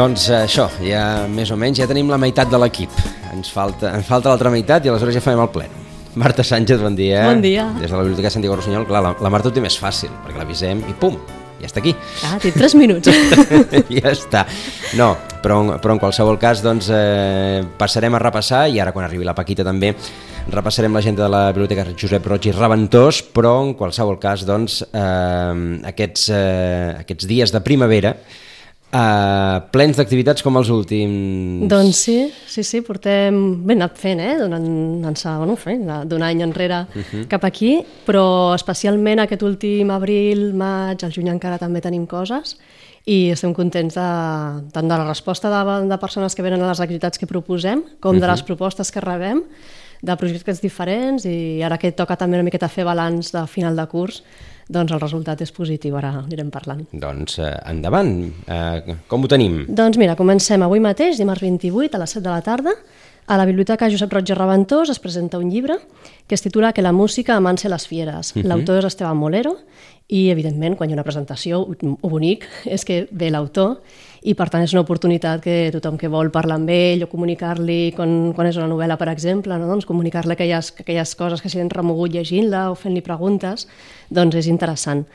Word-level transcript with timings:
Doncs 0.00 0.30
eh, 0.30 0.46
això, 0.46 0.64
ja 0.80 1.26
més 1.28 1.50
o 1.52 1.56
menys 1.60 1.76
ja 1.76 1.86
tenim 1.88 2.08
la 2.08 2.16
meitat 2.16 2.48
de 2.48 2.56
l'equip. 2.56 2.94
Ens 3.34 3.50
falta, 3.52 3.90
ens 3.98 4.06
falta 4.08 4.30
l'altra 4.30 4.48
meitat 4.48 4.86
i 4.86 4.88
aleshores 4.88 5.18
ja 5.18 5.20
farem 5.20 5.42
el 5.44 5.50
pleno. 5.52 5.82
Marta 6.22 6.40
Sánchez, 6.46 6.80
bon 6.80 6.96
dia. 6.96 7.26
Bon 7.26 7.42
dia. 7.44 7.66
Des 7.76 7.90
de 7.90 7.98
la 7.98 8.06
Biblioteca 8.06 8.30
Santiago 8.32 8.56
Rossinyol. 8.56 8.86
Clar, 8.88 9.02
la, 9.04 9.12
la 9.20 9.32
Marta 9.34 9.50
ho 9.50 9.52
té 9.52 9.60
més 9.60 9.76
fàcil, 9.76 10.08
perquè 10.24 10.40
l'avisem 10.40 10.80
i 10.88 10.96
pum, 10.96 11.20
ja 11.60 11.68
està 11.68 11.84
aquí. 11.84 11.92
Ah, 12.24 12.40
té 12.40 12.54
3 12.56 12.78
minuts. 12.80 13.12
ja 13.98 14.14
està. 14.14 14.46
No, 14.96 15.12
però, 15.44 15.60
però 15.76 15.98
en 15.98 16.00
qualsevol 16.00 16.40
cas 16.40 16.64
doncs, 16.64 16.88
eh, 16.96 17.60
passarem 17.76 18.16
a 18.16 18.24
repassar, 18.24 18.70
i 18.72 18.80
ara 18.80 18.96
quan 18.96 19.04
arribi 19.04 19.28
la 19.28 19.36
Paquita 19.36 19.68
també, 19.68 19.92
repassarem 20.48 20.96
l'agenda 20.96 21.28
de 21.28 21.34
la 21.36 21.46
Biblioteca 21.52 21.90
Josep 21.92 22.24
Roig 22.24 22.48
i 22.48 22.56
Reventós, 22.56 23.20
però 23.36 23.58
en 23.68 23.76
qualsevol 23.76 24.16
cas 24.22 24.48
doncs, 24.48 24.80
eh, 24.88 25.80
aquests, 25.92 26.30
eh, 26.32 26.94
aquests 27.04 27.28
dies 27.36 27.52
de 27.52 27.68
primavera 27.68 28.16
Uh, 28.90 29.60
plens 29.70 29.94
d'activitats 29.94 30.42
com 30.42 30.56
els 30.58 30.66
últims... 30.74 31.68
doncs 31.70 31.98
sí, 32.08 32.16
sí, 32.50 32.64
sí, 32.66 32.80
portem 32.82 33.36
ben 33.62 33.78
anat 33.78 34.00
fent, 34.02 34.18
eh? 34.18 34.32
Donant, 34.40 34.66
ençà, 35.12 35.36
bueno, 35.38 35.54
fent, 35.54 35.84
d'un 36.10 36.24
any 36.26 36.42
enrere 36.42 36.80
uh 36.88 37.04
-huh. 37.04 37.28
cap 37.30 37.44
aquí, 37.46 37.84
però 38.04 38.52
especialment 38.56 39.20
aquest 39.22 39.42
últim 39.46 39.92
abril, 39.94 40.52
maig, 40.54 41.04
al 41.04 41.12
juny 41.12 41.30
encara 41.30 41.58
també 41.58 41.80
tenim 41.80 42.04
coses 42.06 42.56
i 43.06 43.30
estem 43.30 43.54
contents 43.54 43.94
de, 43.94 44.08
tant 44.72 44.88
de 44.88 44.96
la 44.96 45.06
resposta 45.06 45.48
de, 45.48 45.88
de 45.88 45.98
persones 45.98 46.34
que 46.34 46.42
venen 46.42 46.60
a 46.62 46.68
les 46.68 46.80
activitats 46.80 47.18
que 47.18 47.26
proposem 47.26 47.84
com 48.00 48.18
de 48.18 48.26
les 48.26 48.42
propostes 48.42 48.90
que 48.90 49.00
rebem 49.00 49.44
de 50.02 50.16
projectes 50.16 50.62
diferents 50.62 51.26
i 51.28 51.60
ara 51.66 51.78
que 51.78 51.92
toca 51.92 52.16
també 52.16 52.38
una 52.38 52.46
miqueta 52.46 52.68
fer 52.68 52.86
balanç 52.88 53.32
de 53.34 53.44
final 53.50 53.76
de 53.76 53.86
curs 53.90 54.22
doncs 54.70 54.94
el 54.94 55.00
resultat 55.02 55.40
és 55.42 55.50
positiu, 55.50 55.96
ara 55.98 56.12
anirem 56.20 56.50
parlant. 56.54 56.84
Doncs 56.92 57.40
eh, 57.42 57.50
endavant, 57.72 58.12
eh, 58.46 58.96
com 59.10 59.24
ho 59.24 59.30
tenim? 59.30 59.64
Doncs 59.66 59.98
mira, 59.98 60.14
comencem 60.18 60.62
avui 60.62 60.82
mateix, 60.82 61.18
dimarts 61.18 61.42
28 61.42 61.98
a 61.98 62.02
les 62.04 62.14
7 62.14 62.22
de 62.28 62.30
la 62.30 62.44
tarda, 62.46 62.76
a 63.30 63.36
la 63.36 63.44
Biblioteca 63.46 63.86
Josep 63.86 64.10
Roig 64.10 64.26
i 64.26 64.34
Reventós 64.34 64.90
es 64.90 64.98
presenta 64.98 65.38
un 65.38 65.52
llibre 65.52 65.76
que 66.26 66.34
es 66.34 66.42
titula 66.42 66.72
Que 66.72 66.82
la 66.82 66.90
música 66.90 67.36
amanse 67.36 67.68
les 67.68 67.86
fieres. 67.86 68.34
Uh 68.34 68.40
-huh. 68.40 68.42
L'autor 68.42 68.78
és 68.78 68.84
Esteban 68.86 69.16
Molero 69.16 69.56
i, 70.08 70.30
evidentment, 70.30 70.76
quan 70.76 70.90
hi 70.90 70.92
ha 70.92 70.96
una 70.96 71.04
presentació, 71.04 71.60
ho 71.60 72.08
bonic 72.08 72.44
és 72.64 72.84
que 72.84 73.06
ve 73.12 73.30
l'autor 73.30 73.82
i 74.22 74.34
per 74.34 74.50
tant 74.50 74.64
és 74.64 74.72
una 74.72 74.82
oportunitat 74.82 75.40
que 75.40 75.70
tothom 75.72 75.96
que 75.96 76.08
vol 76.08 76.30
parlar 76.32 76.56
amb 76.56 76.70
ell 76.70 77.04
o 77.04 77.08
comunicar-li 77.08 77.92
quan, 77.94 78.32
quan 78.34 78.48
és 78.48 78.56
una 78.56 78.66
novel·la, 78.66 78.96
per 78.96 79.08
exemple, 79.08 79.56
no? 79.58 79.68
doncs 79.68 79.86
comunicar-li 79.86 80.32
aquelles, 80.32 80.74
aquelles 80.80 81.14
coses 81.14 81.40
que 81.40 81.48
s'hi 81.48 81.60
han 81.60 81.70
remogut 81.70 82.10
llegint-la 82.10 82.70
o 82.72 82.74
fent-li 82.74 83.00
preguntes, 83.00 83.68
doncs 84.10 84.34
és 84.34 84.46
interessant. 84.48 85.06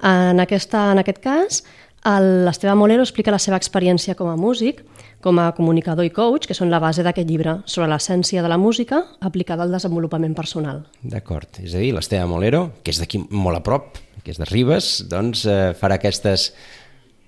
En, 0.00 0.38
aquesta, 0.38 0.92
en 0.92 0.98
aquest 0.98 1.18
cas, 1.18 1.64
l'Esteve 2.04 2.74
Molero 2.76 3.02
explica 3.02 3.32
la 3.32 3.40
seva 3.40 3.56
experiència 3.56 4.14
com 4.14 4.28
a 4.28 4.36
músic, 4.36 4.82
com 5.24 5.38
a 5.40 5.50
comunicador 5.56 6.04
i 6.04 6.12
coach, 6.12 6.44
que 6.46 6.56
són 6.56 6.68
la 6.68 6.80
base 6.82 7.02
d'aquest 7.02 7.28
llibre 7.28 7.56
sobre 7.64 7.88
l'essència 7.88 8.42
de 8.44 8.50
la 8.52 8.58
música 8.60 9.00
aplicada 9.24 9.64
al 9.64 9.72
desenvolupament 9.72 10.34
personal. 10.36 10.84
D'acord, 11.00 11.48
és 11.64 11.72
a 11.72 11.80
dir, 11.80 11.94
l'Esteve 11.96 12.28
Molero, 12.28 12.66
que 12.84 12.92
és 12.92 13.00
d'aquí 13.00 13.22
molt 13.30 13.56
a 13.56 13.64
prop, 13.64 13.96
que 14.22 14.34
és 14.34 14.40
de 14.40 14.48
Ribes, 14.50 14.98
doncs 15.08 15.46
eh, 15.48 15.72
farà 15.80 15.96
aquestes 15.96 16.52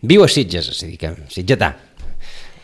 Viu 0.07 0.23
a 0.23 0.29
Sitges, 0.29 0.69
és 0.69 0.83
a 0.85 0.91
dir, 0.91 0.99
que 1.01 1.15
Sitgetà. 1.33 1.73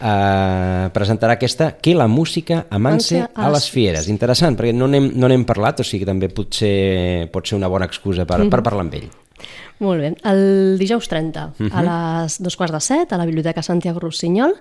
Uh, 0.02 0.88
presentarà 0.90 1.36
aquesta 1.36 1.68
Que 1.78 1.92
la 1.94 2.08
música 2.10 2.64
amance 2.74 3.20
a 3.22 3.50
les 3.54 3.68
fieres. 3.70 4.08
Interessant, 4.10 4.56
perquè 4.58 4.74
no 4.74 4.88
n'hem 4.90 5.12
no 5.14 5.30
parlat, 5.46 5.80
o 5.80 5.86
sigui 5.86 6.02
que 6.02 6.10
també 6.10 6.28
potser 6.28 7.30
pot 7.32 7.46
ser 7.46 7.56
una 7.56 7.70
bona 7.70 7.86
excusa 7.86 8.26
per, 8.26 8.40
mm 8.40 8.42
-hmm. 8.42 8.50
per 8.50 8.62
parlar 8.62 8.82
amb 8.82 8.94
ell. 8.98 9.10
Molt 9.82 10.00
bé. 10.00 10.14
El 10.28 10.78
dijous 10.78 11.08
30, 11.08 11.46
uh 11.46 11.52
-huh. 11.58 11.72
a 11.72 11.82
mhm. 11.82 11.88
les 11.88 12.42
dos 12.42 12.56
quarts 12.56 12.72
de 12.72 12.80
set, 12.80 13.12
a 13.12 13.18
la 13.18 13.26
Biblioteca 13.26 13.62
Santiago 13.62 14.00
Rossinyol, 14.00 14.54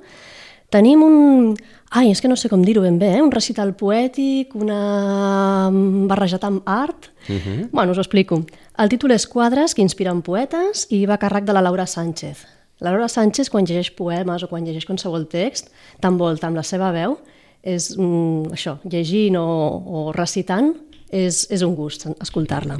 tenim 0.70 1.04
un... 1.04 1.56
Ai, 1.92 2.10
és 2.12 2.22
que 2.22 2.30
no 2.30 2.38
sé 2.38 2.48
com 2.48 2.62
dir-ho 2.64 2.82
ben 2.82 2.98
bé, 2.98 3.18
eh? 3.18 3.22
un 3.22 3.32
recital 3.32 3.74
poètic, 3.76 4.56
una 4.56 5.70
barrejat 6.08 6.44
amb 6.44 6.62
art... 6.66 7.12
Uh 7.28 7.34
mhm. 7.34 7.40
-huh. 7.40 7.70
Bueno, 7.72 7.92
us 7.92 7.98
ho 7.98 8.02
explico. 8.02 8.46
El 8.78 8.90
títol 8.90 9.12
és 9.12 9.28
Quadres 9.28 9.74
que 9.76 9.82
inspiren 9.82 10.22
poetes 10.22 10.88
i 10.90 11.06
va 11.06 11.16
a 11.16 11.20
càrrec 11.20 11.44
de 11.44 11.54
la 11.54 11.62
Laura 11.62 11.86
Sánchez. 11.86 12.46
La 12.80 12.90
Laura 12.90 13.08
Sánchez, 13.08 13.50
quan 13.50 13.66
llegeix 13.66 13.92
poemes 13.92 14.44
o 14.44 14.48
quan 14.48 14.66
llegeix 14.66 14.86
qualsevol 14.86 15.28
text, 15.28 15.70
t'envolta 16.00 16.48
amb 16.48 16.56
la 16.56 16.64
seva 16.64 16.92
veu, 16.92 17.18
és 17.62 17.98
mm, 17.98 18.54
això, 18.56 18.80
llegint 18.90 19.38
o, 19.38 19.46
o 19.86 20.12
recitant, 20.12 20.74
és, 21.12 21.46
és 21.52 21.62
un 21.68 21.76
gust 21.76 22.08
escoltar-la. 22.20 22.80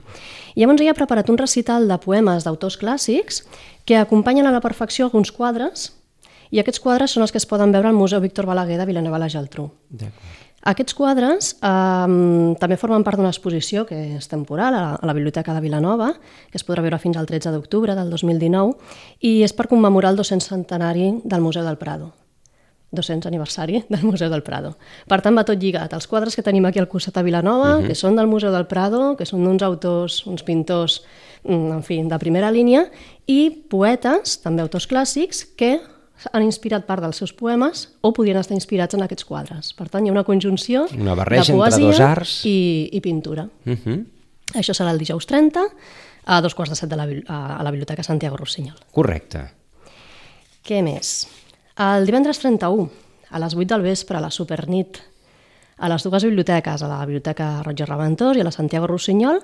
I 0.56 0.64
llavors 0.64 0.82
ella 0.82 0.96
ha 0.96 0.98
preparat 0.98 1.30
un 1.30 1.40
recital 1.40 1.88
de 1.88 1.98
poemes 2.02 2.48
d'autors 2.48 2.80
clàssics 2.82 3.44
que 3.86 4.00
acompanyen 4.00 4.48
a 4.48 4.54
la 4.56 4.64
perfecció 4.64 5.06
alguns 5.06 5.32
quadres 5.36 5.92
i 6.52 6.60
aquests 6.60 6.82
quadres 6.84 7.14
són 7.16 7.24
els 7.24 7.32
que 7.32 7.40
es 7.40 7.48
poden 7.48 7.72
veure 7.72 7.90
al 7.90 7.98
Museu 7.98 8.22
Víctor 8.24 8.48
Balaguer 8.48 8.80
de 8.80 8.88
Vilanova 8.88 9.20
la 9.22 9.30
Geltrú. 9.32 9.70
Aquests 10.72 10.94
quadres 10.94 11.56
eh, 11.58 12.56
també 12.62 12.78
formen 12.78 13.06
part 13.08 13.18
d'una 13.18 13.32
exposició 13.34 13.86
que 13.90 13.98
és 14.20 14.30
temporal 14.30 14.76
a 14.76 14.82
la, 14.82 14.92
a 14.94 15.10
la 15.10 15.16
Biblioteca 15.18 15.56
de 15.56 15.64
Vilanova, 15.64 16.12
que 16.52 16.60
es 16.60 16.68
podrà 16.68 16.84
veure 16.86 17.02
fins 17.02 17.18
al 17.18 17.26
13 17.26 17.56
d'octubre 17.56 17.96
del 17.98 18.14
2019, 18.14 18.78
i 19.26 19.40
és 19.48 19.58
per 19.58 19.70
commemorar 19.72 20.14
el 20.14 20.22
200 20.22 20.54
centenari 20.54 21.16
del 21.24 21.42
Museu 21.42 21.66
del 21.66 21.82
Prado. 21.82 22.12
200 22.92 23.28
aniversari 23.28 23.84
del 23.90 24.04
Museu 24.04 24.30
del 24.30 24.44
Prado. 24.44 24.76
Per 25.08 25.22
tant, 25.22 25.38
va 25.38 25.46
tot 25.48 25.60
lligat. 25.60 25.94
Els 25.94 26.08
quadres 26.08 26.36
que 26.36 26.44
tenim 26.44 26.66
aquí 26.68 26.80
al 26.80 26.90
costat 26.92 27.18
a 27.18 27.24
Vilanova, 27.24 27.78
uh 27.78 27.82
-huh. 27.82 27.88
que 27.88 27.96
són 27.96 28.16
del 28.16 28.28
Museu 28.28 28.52
del 28.52 28.68
Prado, 28.68 29.16
que 29.18 29.26
són 29.26 29.44
d'uns 29.44 29.64
autors, 29.64 30.26
uns 30.28 30.44
pintors, 30.44 31.04
mm, 31.44 31.72
en 31.72 31.84
fi, 31.84 32.04
de 32.04 32.20
primera 32.20 32.52
línia, 32.52 32.90
i 33.26 33.50
poetes, 33.70 34.42
també 34.42 34.62
autors 34.62 34.88
clàssics, 34.88 35.46
que 35.56 35.80
han 36.32 36.44
inspirat 36.44 36.86
part 36.86 37.02
dels 37.02 37.18
seus 37.18 37.34
poemes 37.34 37.88
o 38.02 38.12
podien 38.14 38.38
estar 38.38 38.54
inspirats 38.54 38.94
en 38.94 39.02
aquests 39.02 39.26
quadres. 39.26 39.74
Per 39.74 39.90
tant, 39.90 40.06
hi 40.06 40.10
ha 40.10 40.12
una 40.12 40.24
conjunció 40.24 40.86
una 40.98 41.16
barreja 41.16 41.52
de 41.52 41.58
poesia 41.58 41.78
entre 41.78 41.92
dos 41.92 42.00
arts. 42.00 42.46
I, 42.46 42.90
i 42.92 43.02
pintura. 43.02 43.48
Uh 43.66 43.74
-huh. 43.74 44.06
Això 44.54 44.74
serà 44.74 44.92
el 44.92 45.00
dijous 45.00 45.26
30 45.26 45.62
a 46.26 46.42
dos 46.42 46.54
quarts 46.54 46.70
de 46.70 46.76
set 46.76 46.90
de 46.90 46.96
la, 46.96 47.08
a 47.28 47.64
la 47.64 47.72
Biblioteca 47.72 48.04
Santiago 48.04 48.38
Rossinyol. 48.38 48.78
Correcte. 48.92 49.50
Què 50.64 50.84
més? 50.84 51.28
El 51.80 52.06
divendres 52.06 52.40
31, 52.40 52.90
a 53.32 53.40
les 53.40 53.54
8 53.56 53.68
del 53.72 53.86
vespre, 53.86 54.18
a 54.18 54.22
la 54.22 54.32
Supernit, 54.32 54.98
a 55.80 55.88
les 55.90 56.04
dues 56.04 56.26
biblioteques, 56.28 56.84
a 56.84 56.90
la 56.92 57.06
Biblioteca 57.06 57.62
Roger 57.64 57.88
Raventós 57.88 58.38
i 58.38 58.44
a 58.44 58.48
la 58.48 58.52
Santiago 58.52 58.90
Rossinyol, 58.92 59.40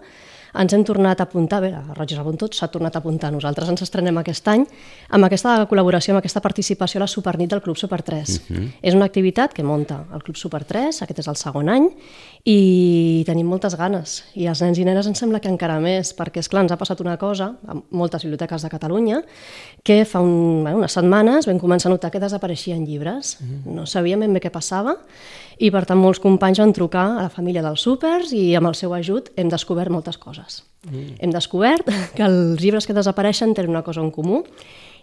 ens 0.53 0.73
hem 0.73 0.83
tornat 0.87 1.19
a 1.19 1.27
apuntar, 1.27 1.59
bé, 1.61 1.73
Roig 1.97 2.13
Rabon 2.15 2.37
s'ha 2.51 2.67
tornat 2.71 2.95
a 2.95 2.99
apuntar, 2.99 3.31
nosaltres 3.31 3.69
ens 3.69 3.81
estrenem 3.81 4.17
aquest 4.17 4.47
any 4.47 4.65
amb 5.09 5.25
aquesta 5.25 5.57
col·laboració, 5.69 6.13
amb 6.13 6.21
aquesta 6.21 6.41
participació 6.41 6.99
a 6.99 7.03
la 7.03 7.07
Supernit 7.07 7.49
del 7.49 7.61
Club 7.61 7.77
Super 7.77 8.01
3. 8.01 8.29
Uh 8.29 8.55
-huh. 8.55 8.71
És 8.81 8.93
una 8.93 9.05
activitat 9.05 9.53
que 9.53 9.63
monta 9.63 10.05
el 10.13 10.23
Club 10.23 10.37
Super 10.37 10.63
3, 10.63 11.01
aquest 11.01 11.19
és 11.19 11.27
el 11.27 11.35
segon 11.35 11.69
any, 11.69 11.89
i 12.45 13.23
tenim 13.25 13.47
moltes 13.47 13.75
ganes. 13.75 14.23
I 14.35 14.47
als 14.47 14.61
nens 14.61 14.77
i 14.77 14.85
nenes 14.85 15.07
ens 15.07 15.19
sembla 15.19 15.39
que 15.39 15.49
encara 15.49 15.79
més, 15.79 16.15
perquè, 16.15 16.39
és 16.39 16.47
clar 16.49 16.63
ens 16.63 16.71
ha 16.71 16.77
passat 16.77 17.01
una 17.01 17.17
cosa, 17.17 17.55
a 17.67 17.75
moltes 17.91 18.23
biblioteques 18.23 18.61
de 18.61 18.69
Catalunya, 18.69 19.23
que 19.83 20.05
fa 20.05 20.19
un, 20.19 20.63
bueno, 20.63 20.77
unes 20.77 20.91
setmanes 20.91 21.45
vam 21.45 21.59
començar 21.59 21.87
a 21.87 21.89
notar 21.89 22.11
que 22.11 22.19
desapareixien 22.19 22.85
llibres. 22.85 23.37
Uh 23.41 23.47
-huh. 23.47 23.73
No 23.75 23.85
sabíem 23.85 24.19
ben 24.19 24.33
bé 24.33 24.39
què 24.39 24.49
passava, 24.49 24.95
i 25.57 25.71
per 25.73 25.85
tant 25.89 25.97
molts 25.97 26.19
companys 26.21 26.59
van 26.59 26.73
trucar 26.73 27.05
a 27.17 27.23
la 27.23 27.29
família 27.33 27.63
dels 27.65 27.81
súpers 27.81 28.31
i 28.31 28.55
amb 28.55 28.67
el 28.67 28.75
seu 28.75 28.93
ajut 28.93 29.31
hem 29.35 29.49
descobert 29.49 29.89
moltes 29.89 30.17
coses. 30.17 30.36
Mm. 30.87 31.17
Hem 31.19 31.33
descobert 31.33 31.89
que 32.15 32.23
els 32.25 32.61
llibres 32.61 32.87
que 32.87 32.95
desapareixen 32.95 33.55
tenen 33.57 33.73
una 33.73 33.83
cosa 33.83 34.03
en 34.03 34.11
comú 34.13 34.43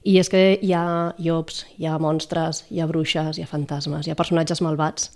i 0.04 0.19
és 0.20 0.28
que 0.31 0.58
hi 0.60 0.72
ha 0.76 1.14
llops, 1.19 1.64
hi 1.78 1.88
ha 1.88 1.98
monstres, 1.98 2.64
hi 2.70 2.81
ha 2.81 2.88
bruixes, 2.88 3.38
hi 3.38 3.44
ha 3.44 3.50
fantasmes, 3.50 4.06
hi 4.06 4.12
ha 4.12 4.19
personatges 4.19 4.62
malvats 4.64 5.12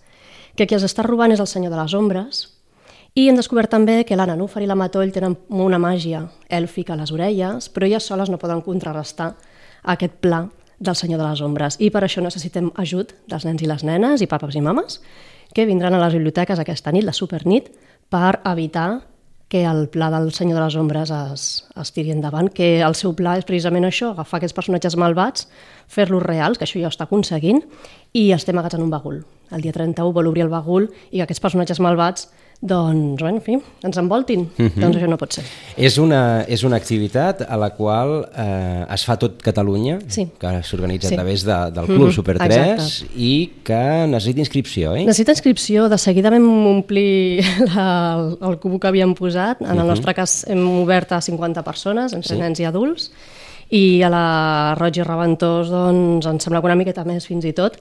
que 0.57 0.67
qui 0.67 0.75
els 0.75 0.87
està 0.87 1.05
robant 1.07 1.33
és 1.33 1.41
el 1.41 1.47
senyor 1.47 1.71
de 1.71 1.79
les 1.79 1.95
ombres, 1.95 2.47
i 3.19 3.27
hem 3.29 3.39
descobert 3.39 3.71
també 3.73 4.03
que 4.07 4.17
l'Anna 4.19 4.37
Núfer 4.39 4.63
i 4.63 4.69
la 4.69 4.77
Matoll 4.79 5.11
tenen 5.15 5.37
una 5.49 5.79
màgia 5.81 6.21
èlfica 6.55 6.95
a 6.95 6.99
les 7.01 7.13
orelles, 7.15 7.67
però 7.73 7.87
elles 7.89 8.07
soles 8.07 8.31
no 8.31 8.39
poden 8.39 8.61
contrarrestar 8.63 9.33
aquest 9.83 10.21
pla 10.23 10.45
del 10.79 10.95
senyor 10.95 11.19
de 11.19 11.27
les 11.27 11.43
ombres. 11.43 11.79
I 11.83 11.91
per 11.91 12.05
això 12.07 12.23
necessitem 12.23 12.71
ajut 12.79 13.15
dels 13.27 13.47
nens 13.49 13.65
i 13.65 13.71
les 13.71 13.83
nenes 13.83 14.23
i 14.23 14.29
papes 14.31 14.55
i 14.55 14.63
mames 14.63 15.01
que 15.55 15.67
vindran 15.67 15.97
a 15.97 16.03
les 16.05 16.15
biblioteques 16.15 16.61
aquesta 16.61 16.93
nit, 16.93 17.07
la 17.07 17.17
supernit, 17.17 17.73
per 18.13 18.39
evitar 18.47 19.01
que 19.49 19.65
el 19.65 19.89
pla 19.89 20.11
del 20.13 20.31
senyor 20.37 20.59
de 20.59 20.65
les 20.67 20.77
ombres 20.77 21.11
es, 21.11 21.45
es 21.81 21.93
tiri 21.97 22.13
endavant, 22.13 22.51
que 22.53 22.83
el 22.85 22.97
seu 22.99 23.15
pla 23.17 23.39
és 23.41 23.47
precisament 23.49 23.89
això, 23.89 24.13
agafar 24.13 24.39
aquests 24.39 24.57
personatges 24.57 24.97
malvats, 25.01 25.49
fer-los 25.89 26.23
reals, 26.23 26.61
que 26.61 26.69
això 26.69 26.81
ja 26.81 26.91
ho 26.91 26.93
està 26.93 27.09
aconseguint, 27.09 27.63
i 28.13 28.29
estem 28.37 28.57
amagats 28.57 28.77
en 28.77 28.85
un 28.85 28.93
bagul. 28.93 29.23
El 29.51 29.65
dia 29.65 29.73
31 29.73 30.13
vol 30.13 30.29
obrir 30.29 30.45
el 30.45 30.53
bagul 30.53 30.91
i 31.11 31.19
que 31.19 31.25
aquests 31.25 31.41
personatges 31.41 31.81
malvats 31.81 32.29
doncs, 32.61 33.21
bueno, 33.23 33.39
en 33.39 33.43
fi, 33.43 33.59
ens 33.87 33.97
envoltin. 33.97 34.41
Uh 34.59 34.67
-huh. 34.67 34.81
Doncs 34.81 34.97
això 34.97 35.09
no 35.09 35.17
pot 35.17 35.33
ser. 35.33 35.45
És 35.77 35.99
una, 35.99 36.43
és 36.43 36.65
una 36.65 36.77
activitat 36.77 37.43
a 37.49 37.57
la 37.57 37.71
qual 37.71 38.29
eh, 38.37 38.85
es 38.95 39.05
fa 39.05 39.17
tot 39.17 39.41
Catalunya, 39.43 39.99
sí. 40.09 40.29
que 40.39 40.63
s'organitza 40.63 41.09
sí. 41.09 41.15
a 41.15 41.17
través 41.17 41.45
de, 41.45 41.71
del 41.71 41.85
Club 41.85 42.01
uh 42.01 42.09
-huh. 42.09 42.13
Super 42.13 42.39
3 42.39 42.57
Exacte. 42.57 43.07
i 43.17 43.53
que 43.63 44.07
necessita 44.09 44.41
inscripció, 44.41 44.97
eh? 44.97 45.05
Necessita 45.05 45.33
inscripció. 45.33 45.89
De 45.89 45.99
seguida 45.99 46.31
vam 46.31 46.67
omplir 46.67 47.45
la, 47.75 48.17
el, 48.19 48.51
el 48.51 48.59
cubo 48.59 48.79
que 48.79 48.89
havíem 48.89 49.15
posat. 49.15 49.61
En 49.61 49.69
el 49.69 49.77
uh 49.77 49.83
-huh. 49.83 49.87
nostre 49.87 50.15
cas 50.15 50.45
hem 50.49 50.81
obert 50.83 51.13
a 51.13 51.21
50 51.21 51.63
persones, 51.63 52.13
entre 52.13 52.35
sí. 52.35 52.41
nens 52.41 52.59
i 52.59 52.65
adults, 52.65 53.13
i 53.71 54.03
a 54.03 54.09
la 54.09 54.75
Roig 54.79 54.97
i 54.97 55.03
Reventós 55.03 55.69
doncs, 55.69 56.27
ens 56.27 56.45
sembla 56.45 56.61
que 56.61 56.67
una 56.67 56.75
miqueta 56.75 57.05
més 57.05 57.27
fins 57.27 57.45
i 57.45 57.53
tot 57.53 57.77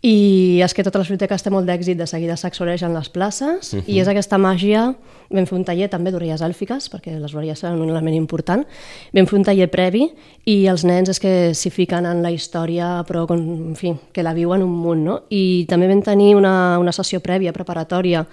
i 0.00 0.60
és 0.64 0.72
que 0.72 0.84
totes 0.84 1.02
les 1.02 1.10
biblioteques 1.10 1.42
té 1.44 1.50
molt 1.52 1.68
d'èxit, 1.68 1.98
de 1.98 2.06
seguida 2.08 2.36
s'exoregen 2.40 2.94
les 2.96 3.10
places, 3.12 3.72
uh 3.74 3.80
-huh. 3.80 3.84
i 3.86 4.00
és 4.00 4.08
aquesta 4.08 4.38
màgia, 4.38 4.94
vam 5.28 5.46
fer 5.46 5.58
un 5.58 5.64
taller 5.64 5.88
també 5.88 6.10
d'orelles 6.10 6.40
èlfiques, 6.40 6.90
perquè 6.90 7.18
les 7.18 7.34
orelles 7.34 7.58
seran 7.58 7.80
un 7.80 7.90
element 7.90 8.16
important, 8.16 8.64
vam 9.12 9.26
fer 9.26 9.38
un 9.38 9.44
taller 9.44 9.68
previ, 9.70 10.10
i 10.44 10.66
els 10.66 10.84
nens 10.84 11.08
és 11.08 11.20
que 11.20 11.54
s'hi 11.54 11.70
fiquen 11.70 12.06
en 12.06 12.22
la 12.22 12.30
història, 12.30 13.04
però, 13.06 13.26
com, 13.26 13.38
en 13.38 13.76
fi, 13.76 13.94
que 14.12 14.22
la 14.22 14.32
viuen 14.32 14.62
un 14.62 14.70
munt, 14.70 15.04
no? 15.04 15.22
I 15.28 15.66
també 15.68 15.86
vam 15.86 16.02
tenir 16.02 16.34
una, 16.34 16.78
una 16.78 16.92
sessió 16.92 17.20
prèvia, 17.20 17.52
preparatòria, 17.52 18.26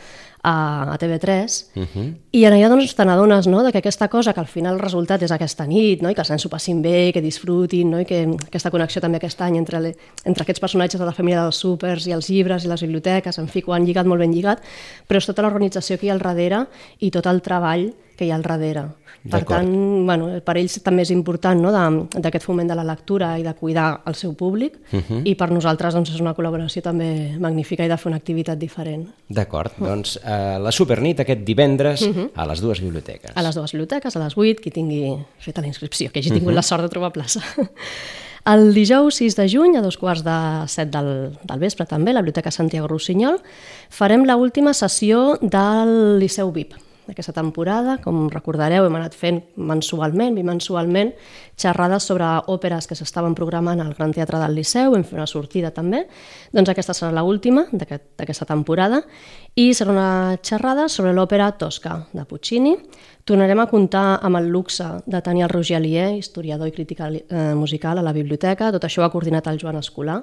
a, 0.48 0.94
a 0.94 0.98
TV3 0.98 1.28
uh 1.76 1.84
-huh. 1.84 2.14
i 2.32 2.46
en 2.46 2.54
allà 2.54 2.70
doncs 2.70 2.96
te 2.96 3.04
n'adones 3.06 3.48
no? 3.48 3.64
de 3.64 3.72
que 3.72 3.80
aquesta 3.80 4.08
cosa 4.08 4.34
que 4.34 4.40
al 4.40 4.48
final 4.48 4.76
el 4.76 4.80
resultat 4.80 5.22
és 5.22 5.32
aquesta 5.32 5.66
nit 5.66 6.02
no? 6.02 6.10
i 6.10 6.16
que 6.16 6.22
els 6.22 6.30
nens 6.30 6.42
s'ho 6.42 6.50
passin 6.50 6.82
bé, 6.82 7.12
que 7.14 7.22
disfrutin 7.22 7.90
no? 7.92 8.00
i 8.00 8.06
que 8.06 8.24
aquesta 8.48 8.72
connexió 8.72 9.02
també 9.02 9.18
aquest 9.18 9.42
any 9.42 9.58
entre, 9.58 9.80
le, 9.80 9.96
entre 10.24 10.44
aquests 10.44 10.60
personatges 10.60 11.00
de 11.00 11.06
la 11.06 11.12
família 11.12 11.42
dels 11.42 11.58
súpers 11.58 12.08
i 12.08 12.12
els 12.12 12.30
llibres 12.30 12.64
i 12.64 12.68
les 12.68 12.82
biblioteques, 12.82 13.38
en 13.38 13.48
fi, 13.48 13.64
ho 13.66 13.74
han 13.74 13.86
lligat 13.86 14.06
molt 14.06 14.20
ben 14.20 14.32
lligat, 14.32 14.60
però 15.08 15.18
és 15.18 15.26
tota 15.26 15.42
l'organització 15.42 15.98
que 15.98 16.06
hi 16.06 16.10
ha 16.10 16.14
al 16.14 16.20
darrere 16.20 16.68
i 17.00 17.12
tot 17.12 17.26
el 17.26 17.42
treball 17.42 17.92
que 18.18 18.26
hi 18.26 18.32
ha 18.32 18.36
al 18.36 18.44
darrere. 18.44 18.88
Per 19.28 19.42
tant, 19.44 19.70
bueno, 20.08 20.30
per 20.46 20.56
ells 20.60 20.78
també 20.86 21.04
és 21.04 21.12
important 21.12 21.60
no, 21.60 21.72
d'aquest 22.14 22.46
foment 22.46 22.70
de 22.70 22.76
la 22.78 22.86
lectura 22.88 23.34
i 23.40 23.44
de 23.44 23.54
cuidar 23.58 23.88
el 24.08 24.16
seu 24.16 24.34
públic 24.40 24.78
uh 24.92 25.00
-huh. 25.00 25.22
i 25.26 25.36
per 25.36 25.50
nosaltres 25.52 25.94
doncs, 25.94 26.14
és 26.14 26.22
una 26.22 26.34
col·laboració 26.36 26.82
també 26.82 27.36
magnífica 27.40 27.84
i 27.84 27.88
de 27.88 27.98
fer 27.98 28.08
una 28.08 28.18
activitat 28.18 28.58
diferent. 28.58 29.08
D'acord, 29.28 29.72
uh 29.78 29.80
-huh. 29.80 29.90
doncs 29.90 30.20
eh, 30.24 30.58
la 30.60 30.72
Supernit 30.72 31.20
aquest 31.20 31.42
divendres 31.44 32.02
uh 32.02 32.16
-huh. 32.16 32.30
a 32.36 32.46
les 32.46 32.62
dues 32.62 32.82
biblioteques. 32.82 33.32
A 33.36 33.42
les 33.42 33.56
dues 33.56 33.72
biblioteques, 33.72 34.16
a 34.16 34.20
les 34.20 34.38
8, 34.38 34.62
qui 34.62 34.72
tingui 34.72 35.18
feta 35.40 35.62
la 35.62 35.68
inscripció, 35.68 36.12
que 36.12 36.20
hagi 36.20 36.30
tingut 36.30 36.48
uh 36.48 36.52
-huh. 36.52 36.56
la 36.56 36.62
sort 36.62 36.84
de 36.84 36.90
trobar 36.90 37.12
plaça. 37.12 37.42
El 38.48 38.74
dijous 38.74 39.16
6 39.16 39.36
de 39.36 39.50
juny, 39.50 39.76
a 39.76 39.82
dos 39.82 39.98
quarts 39.98 40.24
de 40.24 40.68
set 40.72 40.88
del, 40.90 41.36
del 41.44 41.60
vespre 41.60 41.86
també, 41.86 42.12
a 42.12 42.14
la 42.14 42.22
Biblioteca 42.22 42.50
Santiago 42.50 42.88
Rossinyol, 42.88 43.42
farem 43.90 44.24
l 44.24 44.36
última 44.40 44.74
sessió 44.74 45.38
del 45.42 46.18
Liceu 46.22 46.54
VIP, 46.56 46.74
d'aquesta 47.08 47.34
temporada. 47.34 47.98
Com 48.04 48.28
recordareu, 48.30 48.86
hem 48.86 48.98
anat 49.00 49.16
fent 49.18 49.42
mensualment, 49.56 50.36
bimensualment, 50.38 51.14
xerrades 51.58 52.06
sobre 52.10 52.28
òperes 52.52 52.88
que 52.88 52.98
s'estaven 53.00 53.36
programant 53.38 53.82
al 53.82 53.96
Gran 53.98 54.14
Teatre 54.14 54.42
del 54.44 54.56
Liceu, 54.60 54.96
hem 54.96 55.06
fet 55.08 55.18
una 55.18 55.28
sortida 55.28 55.72
també. 55.72 56.06
Doncs 56.54 56.74
aquesta 56.74 56.96
serà 56.98 57.24
l'última 57.24 57.66
d'aquesta 57.72 58.24
aquest, 58.24 58.46
temporada 58.48 59.02
i 59.58 59.72
serà 59.74 59.94
una 59.96 60.38
xerrada 60.44 60.88
sobre 60.92 61.16
l'òpera 61.18 61.50
Tosca, 61.58 62.04
de 62.14 62.26
Puccini. 62.30 62.76
Tornarem 63.28 63.60
a 63.60 63.68
comptar 63.68 64.20
amb 64.24 64.38
el 64.40 64.52
luxe 64.54 64.86
de 65.06 65.20
tenir 65.22 65.44
el 65.44 65.50
Roger 65.52 65.82
Alier, 65.82 66.14
historiador 66.16 66.70
i 66.70 66.72
crítica 66.72 67.10
eh, 67.10 67.54
musical, 67.56 67.98
a 67.98 68.06
la 68.06 68.14
biblioteca. 68.16 68.70
Tot 68.72 68.86
això 68.88 69.02
ho 69.02 69.08
ha 69.08 69.12
coordinat 69.12 69.50
el 69.52 69.60
Joan 69.60 69.82
Escolar 69.82 70.22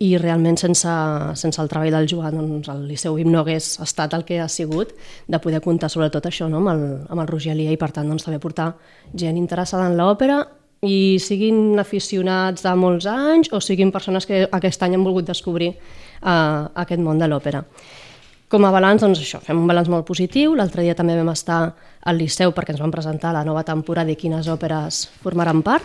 i 0.00 0.14
realment 0.16 0.56
sense, 0.56 0.92
sense 1.36 1.60
el 1.60 1.68
treball 1.68 1.92
del 1.92 2.06
Joan 2.08 2.38
doncs 2.38 2.70
el 2.72 2.86
Liceu 2.88 3.18
Vim 3.18 3.28
no 3.28 3.42
hagués 3.42 3.74
estat 3.84 4.14
el 4.16 4.24
que 4.24 4.38
ha 4.40 4.48
sigut 4.48 4.94
de 5.28 5.40
poder 5.44 5.60
comptar 5.60 5.90
sobretot 5.92 6.24
això 6.30 6.48
no? 6.48 6.62
amb, 6.62 6.72
el, 6.72 6.84
amb 7.12 7.20
el 7.20 7.28
Roger 7.28 7.52
Alier 7.52 7.74
i 7.76 7.80
per 7.80 7.90
tant 7.92 8.08
doncs, 8.08 8.24
també 8.24 8.40
portar 8.40 8.72
gent 9.12 9.36
interessada 9.36 9.90
en 9.90 9.98
l'òpera 10.00 10.40
i 10.88 11.20
siguin 11.20 11.76
aficionats 11.78 12.64
de 12.64 12.72
molts 12.80 13.04
anys 13.12 13.52
o 13.52 13.60
siguin 13.60 13.92
persones 13.92 14.24
que 14.24 14.46
aquest 14.48 14.82
any 14.86 14.96
han 14.96 15.04
volgut 15.04 15.28
descobrir 15.28 15.74
uh, 15.74 16.70
aquest 16.80 17.04
món 17.04 17.20
de 17.20 17.28
l'òpera. 17.28 17.60
Com 18.50 18.64
a 18.64 18.72
balanç, 18.72 19.04
doncs 19.04 19.20
això, 19.20 19.38
fem 19.44 19.60
un 19.60 19.68
balanç 19.68 19.90
molt 19.92 20.08
positiu. 20.08 20.56
L'altre 20.58 20.82
dia 20.82 20.96
també 20.98 21.14
vam 21.14 21.28
estar 21.30 21.60
al 22.00 22.16
Liceu 22.18 22.50
perquè 22.56 22.72
ens 22.72 22.80
van 22.80 22.90
presentar 22.90 23.34
la 23.36 23.44
nova 23.44 23.62
temporada 23.68 24.10
i 24.10 24.16
quines 24.18 24.48
òperes 24.48 25.04
formaran 25.20 25.60
part 25.62 25.84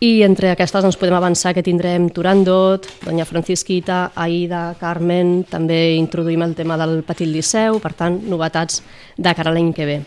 i 0.00 0.20
entre 0.26 0.50
aquestes 0.52 0.84
doncs, 0.84 0.98
podem 1.00 1.16
avançar 1.16 1.54
que 1.56 1.64
tindrem 1.64 2.10
Turandot, 2.12 2.84
Doña 3.04 3.24
Francisquita, 3.24 4.10
Aida, 4.14 4.74
Carmen, 4.80 5.40
també 5.48 5.96
introduïm 5.96 6.44
el 6.44 6.54
tema 6.54 6.76
del 6.76 7.00
Petit 7.06 7.30
Liceu, 7.30 7.80
per 7.80 7.94
tant, 7.96 8.18
novetats 8.28 8.82
de 9.16 9.32
cara 9.32 9.52
a 9.52 9.56
l'any 9.56 9.72
que 9.72 9.88
ve. 9.88 9.98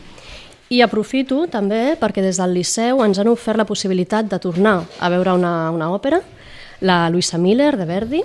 I 0.69 0.83
aprofito 0.86 1.47
també 1.50 1.95
perquè 1.97 2.21
des 2.21 2.38
del 2.38 2.53
Liceu 2.53 3.01
ens 3.01 3.18
han 3.18 3.31
ofert 3.31 3.57
la 3.57 3.65
possibilitat 3.65 4.30
de 4.30 4.38
tornar 4.38 4.83
a 5.00 5.09
veure 5.09 5.33
una, 5.33 5.71
una 5.74 5.89
òpera, 5.89 6.21
la 6.85 7.09
Luisa 7.09 7.39
Miller 7.42 7.74
de 7.75 7.89
Verdi, 7.89 8.21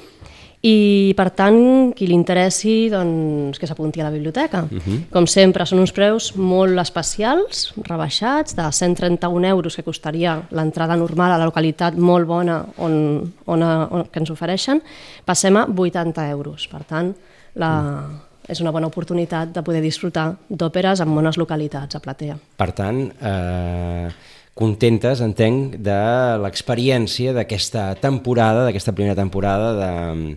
i 0.64 1.12
per 1.16 1.28
tant 1.36 1.92
qui 1.96 2.06
li 2.08 2.16
interessi 2.16 2.88
doncs, 2.88 3.58
que 3.60 3.68
s'apunti 3.68 4.00
a 4.00 4.06
la 4.06 4.12
biblioteca. 4.14 4.64
Uh 4.64 4.80
-huh. 4.80 4.98
Com 5.10 5.26
sempre 5.26 5.66
són 5.66 5.80
uns 5.80 5.92
preus 5.92 6.34
molt 6.36 6.78
especials, 6.78 7.74
rebaixats, 7.84 8.56
de 8.56 8.72
131 8.72 9.44
euros 9.44 9.76
que 9.76 9.82
costaria 9.82 10.42
l'entrada 10.50 10.96
normal 10.96 11.32
a 11.32 11.38
la 11.38 11.44
localitat 11.44 11.94
molt 11.96 12.26
bona 12.26 12.64
on, 12.78 13.32
on, 13.44 13.62
on, 13.62 14.04
que 14.10 14.20
ens 14.20 14.30
ofereixen, 14.30 14.82
passem 15.24 15.56
a 15.56 15.66
80 15.66 16.30
euros. 16.30 16.68
Per 16.68 16.84
tant, 16.84 17.14
la, 17.54 17.70
uh 17.80 18.34
és 18.48 18.60
una 18.60 18.70
bona 18.70 18.86
oportunitat 18.86 19.52
de 19.54 19.62
poder 19.62 19.80
disfrutar 19.80 20.34
d'òperes 20.48 21.00
en 21.00 21.14
bones 21.14 21.38
localitats 21.40 21.96
a 21.96 22.00
Platea. 22.00 22.36
Per 22.56 22.72
tant, 22.76 23.00
eh, 23.20 24.08
contentes, 24.54 25.20
entenc, 25.24 25.78
de 25.82 26.00
l'experiència 26.42 27.34
d'aquesta 27.34 27.92
temporada, 27.98 28.64
d'aquesta 28.68 28.94
primera 28.94 29.16
temporada 29.18 29.72
de, 29.78 30.36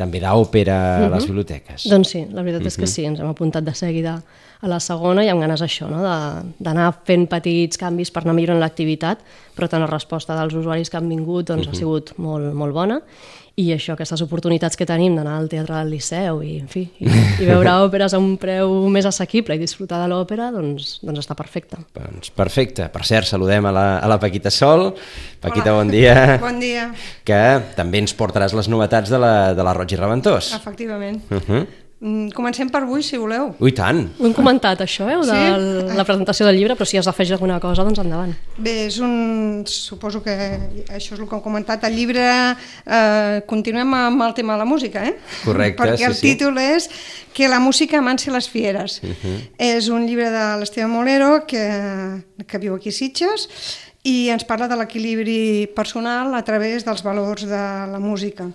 també 0.00 0.20
d'òpera 0.20 0.76
uh 0.76 1.00
-huh. 1.00 1.06
a 1.06 1.10
les 1.14 1.24
mhm. 1.24 1.30
biblioteques. 1.30 1.88
Doncs 1.88 2.08
sí, 2.08 2.26
la 2.30 2.42
veritat 2.42 2.60
uh 2.60 2.64
-huh. 2.64 2.68
és 2.68 2.76
que 2.76 2.88
mhm. 2.88 2.94
sí, 2.94 3.04
ens 3.04 3.20
hem 3.20 3.28
apuntat 3.28 3.64
de 3.64 3.74
seguida 3.74 4.22
a 4.60 4.68
la 4.68 4.80
segona 4.80 5.24
i 5.24 5.28
amb 5.28 5.40
ganes 5.40 5.62
això, 5.62 5.88
no? 5.88 6.02
d'anar 6.58 7.00
fent 7.04 7.26
petits 7.28 7.78
canvis 7.78 8.10
per 8.10 8.22
anar 8.22 8.34
millorant 8.34 8.60
l'activitat, 8.60 9.18
però 9.56 9.68
tant 9.68 9.80
la 9.80 9.86
resposta 9.86 10.38
dels 10.38 10.54
usuaris 10.54 10.90
que 10.90 10.96
han 10.96 11.08
vingut 11.08 11.46
doncs, 11.46 11.66
uh 11.66 11.66
-huh. 11.66 11.68
ha 11.68 11.72
mhm. 11.72 11.78
sigut 11.78 12.18
molt, 12.18 12.54
molt 12.54 12.72
bona 12.72 13.00
i 13.60 13.66
això, 13.74 13.94
aquestes 13.94 14.22
oportunitats 14.24 14.78
que 14.78 14.86
tenim 14.88 15.16
d'anar 15.18 15.36
al 15.38 15.48
Teatre 15.52 15.76
del 15.76 15.92
Liceu 15.94 16.40
i, 16.46 16.56
en 16.62 16.68
fi, 16.70 16.86
i, 17.02 17.10
i 17.42 17.48
veure 17.48 17.74
òperes 17.86 18.14
a 18.16 18.20
un 18.22 18.34
preu 18.40 18.72
més 18.92 19.08
assequible 19.08 19.56
i 19.56 19.60
disfrutar 19.60 20.00
de 20.02 20.08
l'òpera, 20.12 20.50
doncs, 20.54 20.96
doncs 21.04 21.24
està 21.24 21.36
perfecte. 21.38 21.80
Doncs 21.96 22.32
perfecte. 22.36 22.88
Per 22.92 23.04
cert, 23.08 23.28
saludem 23.28 23.68
a 23.68 23.74
la, 23.74 23.86
a 24.00 24.10
la 24.10 24.18
Paquita 24.22 24.52
Sol. 24.54 24.90
Paquita, 25.42 25.74
Hola. 25.74 25.82
bon 25.82 25.92
dia. 25.92 26.16
Bon 26.40 26.58
dia. 26.60 26.88
Que 27.26 27.38
també 27.76 28.00
ens 28.00 28.14
portaràs 28.16 28.54
les 28.56 28.68
novetats 28.72 29.12
de 29.12 29.20
la, 29.20 29.52
de 29.54 29.64
la 29.66 29.74
Roig 29.76 29.92
i 29.92 29.98
Reventós. 30.00 30.54
Efectivament. 30.56 31.20
Uh 31.30 31.40
-huh. 31.46 31.62
Mm, 32.00 32.30
comencem 32.32 32.70
per 32.72 32.80
avui, 32.80 33.02
si 33.04 33.18
voleu. 33.20 33.50
Ui, 33.60 33.74
tant! 33.76 33.98
Ho 34.16 34.24
hem 34.24 34.32
comentat, 34.32 34.80
això, 34.80 35.04
eh, 35.12 35.18
de 35.20 35.34
sí? 35.36 35.96
la 35.98 36.04
presentació 36.08 36.46
del 36.48 36.56
llibre, 36.56 36.72
però 36.78 36.88
si 36.88 36.96
has 36.96 37.04
d'afegir 37.04 37.34
alguna 37.36 37.58
cosa, 37.60 37.84
doncs 37.84 38.00
endavant. 38.00 38.32
Bé, 38.56 38.86
és 38.86 38.96
un... 39.04 39.66
suposo 39.68 40.22
que 40.24 40.32
això 40.88 41.12
és 41.12 41.20
el 41.20 41.26
que 41.28 41.36
hem 41.36 41.44
comentat. 41.44 41.84
El 41.84 41.98
llibre, 41.98 42.24
eh, 42.86 43.42
continuem 43.50 43.92
amb 43.98 44.24
el 44.30 44.32
tema 44.38 44.56
de 44.56 44.62
la 44.62 44.68
música, 44.70 45.04
eh? 45.04 45.18
Correcte, 45.44 45.82
Perquè 45.82 46.00
sí, 46.00 46.08
el 46.08 46.16
sí. 46.16 46.26
títol 46.30 46.62
és 46.62 46.88
Que 47.36 47.46
la 47.46 47.60
música 47.60 48.00
amansi 48.00 48.32
les 48.32 48.48
fieres. 48.48 49.00
Uh. 49.04 49.12
-huh. 49.12 49.36
És 49.58 49.88
un 49.88 50.06
llibre 50.06 50.30
de 50.30 50.56
l'Esteve 50.58 50.88
Molero, 50.88 51.44
que, 51.46 52.24
que 52.46 52.58
viu 52.58 52.74
aquí 52.74 52.88
a 52.88 52.92
Sitges, 52.92 53.48
i 54.02 54.30
ens 54.32 54.44
parla 54.44 54.66
de 54.68 54.76
l'equilibri 54.76 55.68
personal 55.76 56.34
a 56.34 56.42
través 56.42 56.84
dels 56.84 57.02
valors 57.04 57.44
de 57.44 57.64
la 57.92 58.00
música 58.00 58.48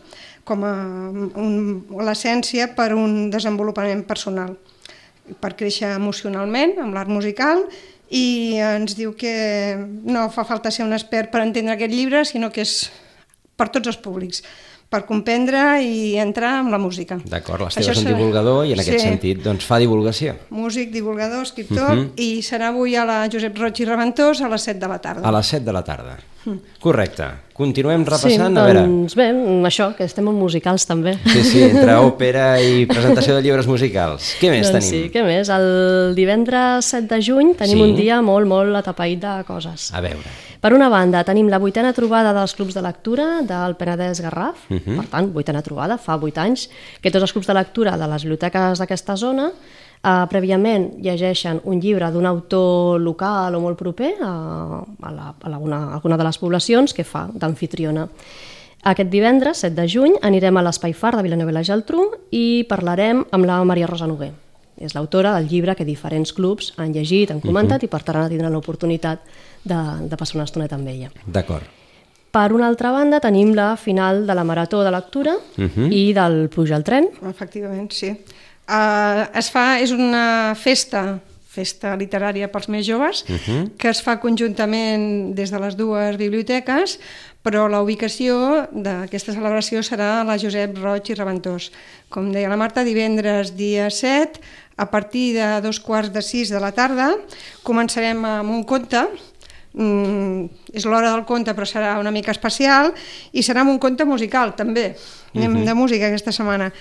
com 0.46 0.64
a 0.64 2.06
l'essència 2.06 2.70
per 2.78 2.94
un 2.96 3.30
desenvolupament 3.34 4.04
personal, 4.08 4.56
per 5.42 5.56
créixer 5.58 5.96
emocionalment 5.98 6.78
amb 6.84 6.94
l'art 6.94 7.10
musical 7.10 7.64
i 8.14 8.58
ens 8.62 8.94
diu 8.96 9.16
que 9.18 9.74
no 10.06 10.28
fa 10.30 10.46
falta 10.46 10.70
ser 10.72 10.86
un 10.86 10.94
expert 10.94 11.32
per 11.34 11.42
entendre 11.42 11.74
aquest 11.74 11.92
llibre, 11.94 12.22
sinó 12.30 12.52
que 12.54 12.62
és 12.62 12.92
per 13.58 13.72
tots 13.74 13.88
els 13.90 13.98
públics, 13.98 14.44
per 14.92 15.02
comprendre 15.08 15.82
i 15.82 16.14
entrar 16.22 16.60
en 16.62 16.70
la 16.70 16.78
música. 16.78 17.18
D'acord, 17.26 17.64
l'Esteve 17.66 17.90
és 17.92 17.98
un 17.98 18.04
serà- 18.06 18.14
divulgador 18.16 18.68
i 18.68 18.74
en 18.76 18.80
aquest 18.84 19.00
Sí. 19.00 19.08
sentit 19.08 19.42
doncs, 19.42 19.66
fa 19.66 19.80
divulgació. 19.82 20.36
Músic, 20.52 20.92
divulgador, 20.92 21.42
escriptor, 21.42 21.96
Mhm. 21.96 22.12
i 22.18 22.44
serà 22.44 22.68
avui 22.70 22.96
a 22.96 23.04
la 23.04 23.28
Josep 23.28 23.58
Roig 23.58 23.80
i 23.82 23.86
Reventós 23.86 24.42
a 24.42 24.48
les 24.50 24.62
7 24.62 24.80
de 24.80 24.88
la 24.88 25.00
tarda. 25.02 25.28
A 25.28 25.32
les 25.32 25.48
7 25.48 25.66
de 25.66 25.74
la 25.74 25.84
tarda. 25.84 26.18
Mm. 26.46 26.58
Correcte. 26.80 27.24
Continuem 27.56 28.02
Sí, 28.04 28.10
repassant, 28.12 28.58
a 28.60 28.64
veure... 28.68 28.82
doncs 28.84 29.14
bé, 29.16 29.30
això, 29.64 29.86
que 29.96 30.04
estem 30.04 30.28
en 30.28 30.36
musicals 30.36 30.84
també. 30.90 31.14
Sí, 31.24 31.44
sí, 31.48 31.62
entre 31.70 31.94
òpera 32.04 32.50
i 32.60 32.84
presentació 32.90 33.38
de 33.38 33.46
llibres 33.46 33.70
musicals. 33.72 34.34
Què 34.42 34.50
més 34.52 34.68
doncs 34.68 34.90
tenim? 34.90 34.90
sí, 35.06 35.12
què 35.14 35.24
més? 35.24 35.48
El 35.56 36.12
divendres 36.18 36.90
7 36.92 37.08
de 37.14 37.22
juny 37.24 37.54
tenim 37.56 37.80
Sí. 37.80 37.86
un 37.86 37.96
dia 37.96 38.18
molt, 38.22 38.50
molt 38.52 38.76
atapeït 38.76 39.22
de 39.24 39.38
coses. 39.48 39.88
A 39.96 40.04
veure. 40.04 40.28
Per 40.60 40.74
una 40.76 40.90
banda, 40.92 41.24
tenim 41.24 41.48
la 41.48 41.62
vuitena 41.62 41.94
trobada 41.96 42.34
dels 42.36 42.56
clubs 42.58 42.76
de 42.76 42.82
lectura 42.84 43.40
del 43.48 43.78
Penedès 43.80 44.20
Garraf, 44.20 44.68
uh 44.68 44.76
-huh. 44.76 44.96
per 44.98 45.06
tant, 45.08 45.32
vuitena 45.32 45.62
trobada, 45.62 45.98
fa 45.98 46.18
vuit 46.18 46.38
anys, 46.38 46.70
que 47.00 47.10
tots 47.12 47.22
els 47.22 47.32
clubs 47.32 47.48
de 47.48 47.54
lectura 47.54 47.96
de 47.98 48.08
les 48.08 48.24
biblioteques 48.24 48.80
d'aquesta 48.80 49.16
zona 49.16 49.52
eh, 50.06 50.26
prèviament 50.30 50.92
llegeixen 51.02 51.62
un 51.66 51.82
llibre 51.82 52.12
d'un 52.14 52.26
autor 52.30 53.02
local 53.02 53.56
o 53.58 53.60
molt 53.64 53.78
proper 53.80 54.14
a, 54.22 54.32
a, 55.02 55.12
la, 55.12 55.32
a 55.34 55.50
alguna, 55.50 55.80
a 55.90 55.94
alguna 55.98 56.18
de 56.22 56.24
les 56.30 56.38
poblacions 56.38 56.94
que 56.94 57.04
fa 57.04 57.26
d'anfitriona. 57.34 58.08
Aquest 58.86 59.10
divendres, 59.10 59.64
7 59.66 59.74
de 59.74 59.88
juny, 59.90 60.14
anirem 60.22 60.58
a 60.58 60.62
l'Espai 60.62 60.94
Far 60.94 61.16
de 61.18 61.24
Vilanova 61.26 61.50
i 61.50 61.56
la 61.56 61.64
Geltrú 61.66 62.04
i 62.38 62.66
parlarem 62.70 63.24
amb 63.34 63.48
la 63.50 63.64
Maria 63.66 63.88
Rosa 63.90 64.06
Noguer. 64.06 64.32
És 64.78 64.94
l'autora 64.94 65.32
del 65.38 65.48
llibre 65.48 65.74
que 65.76 65.86
diferents 65.88 66.34
clubs 66.36 66.74
han 66.78 66.92
llegit, 66.94 67.32
han 67.32 67.40
comentat 67.42 67.82
i 67.84 67.88
per 67.90 68.04
tant 68.04 68.28
tindran 68.30 68.52
l'oportunitat 68.54 69.24
de, 69.64 69.80
de 70.06 70.18
passar 70.20 70.36
una 70.38 70.46
estoneta 70.46 70.76
amb 70.76 70.88
ella. 70.92 71.10
D'acord. 71.26 71.64
Per 72.36 72.50
una 72.52 72.68
altra 72.68 72.92
banda, 72.92 73.22
tenim 73.24 73.54
la 73.56 73.78
final 73.80 74.26
de 74.28 74.36
la 74.36 74.44
Marató 74.44 74.84
de 74.84 74.92
Lectura 74.92 75.38
Mhm. 75.56 75.88
i 75.96 76.12
del 76.14 76.50
Puja 76.50 76.76
al 76.76 76.84
tren. 76.84 77.08
Efectivament, 77.30 77.90
sí. 77.96 78.12
Uh, 78.66 79.28
es 79.38 79.52
fa, 79.54 79.78
és 79.80 79.92
una 79.94 80.56
festa 80.58 81.20
festa 81.56 81.94
literària 81.96 82.50
pels 82.52 82.68
més 82.68 82.86
joves, 82.88 83.24
uh 83.30 83.38
-huh. 83.38 83.62
que 83.78 83.90
es 83.90 84.02
fa 84.04 84.20
conjuntament 84.20 85.36
des 85.36 85.52
de 85.52 85.60
les 85.60 85.78
dues 85.78 86.18
biblioteques, 86.18 87.00
però 87.44 87.70
la 87.70 87.82
ubicació 87.82 88.68
d'aquesta 88.72 89.32
celebració 89.32 89.84
serà 89.86 90.22
a 90.22 90.24
la 90.24 90.38
Josep 90.38 90.78
Roig 90.82 91.10
i 91.10 91.14
Reventós. 91.14 91.72
Com 92.10 92.32
deia 92.32 92.50
la 92.50 92.58
Marta, 92.58 92.84
divendres 92.84 93.56
dia 93.56 93.90
7, 93.90 94.42
a 94.78 94.90
partir 94.90 95.34
de 95.34 95.62
dos 95.62 95.80
quarts 95.80 96.12
de 96.12 96.22
sis 96.22 96.50
de 96.50 96.60
la 96.60 96.72
tarda, 96.72 97.16
començarem 97.64 98.26
amb 98.26 98.50
un 98.50 98.64
conte, 98.64 99.08
mm, 99.74 100.46
és 100.74 100.86
l'hora 100.86 101.12
del 101.12 101.26
conte 101.26 101.54
però 101.54 101.66
serà 101.66 102.00
una 102.00 102.12
mica 102.12 102.32
especial 102.32 102.94
i 103.32 103.44
serà 103.44 103.62
amb 103.62 103.72
un 103.72 103.80
conte 103.80 104.06
musical 104.06 104.56
també 104.56 104.96
anem 105.36 105.52
uh 105.52 105.60
-huh. 105.60 105.66
de 105.66 105.74
música 105.74 106.08
aquesta 106.08 106.32
setmana 106.32 106.72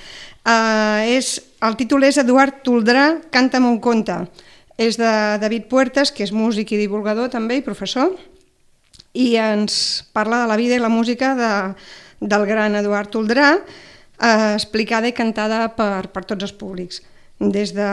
uh, 0.46 1.02
és, 1.06 1.40
el 1.64 1.76
títol 1.80 2.04
és 2.04 2.18
Eduard 2.20 2.60
Toldrà 2.66 3.06
canta'm 3.32 3.66
un 3.68 3.80
conte 3.80 4.18
és 4.80 4.98
de 4.98 5.10
David 5.40 5.68
Puertas 5.70 6.12
que 6.12 6.24
és 6.26 6.34
músic 6.34 6.74
i 6.74 6.80
divulgador 6.80 7.30
també 7.32 7.60
i 7.60 7.64
professor 7.66 8.12
i 9.14 9.34
ens 9.38 10.04
parla 10.12 10.42
de 10.42 10.50
la 10.50 10.58
vida 10.60 10.76
i 10.76 10.82
la 10.82 10.92
música 10.92 11.32
de, 11.38 11.50
del 12.20 12.46
gran 12.50 12.74
Eduard 12.80 13.12
Toldrà 13.14 13.54
eh, 13.56 14.52
explicada 14.52 15.08
i 15.08 15.16
cantada 15.16 15.68
per, 15.76 16.08
per 16.12 16.24
tots 16.26 16.50
els 16.50 16.56
públics 16.58 17.02
des 17.38 17.72
de, 17.74 17.88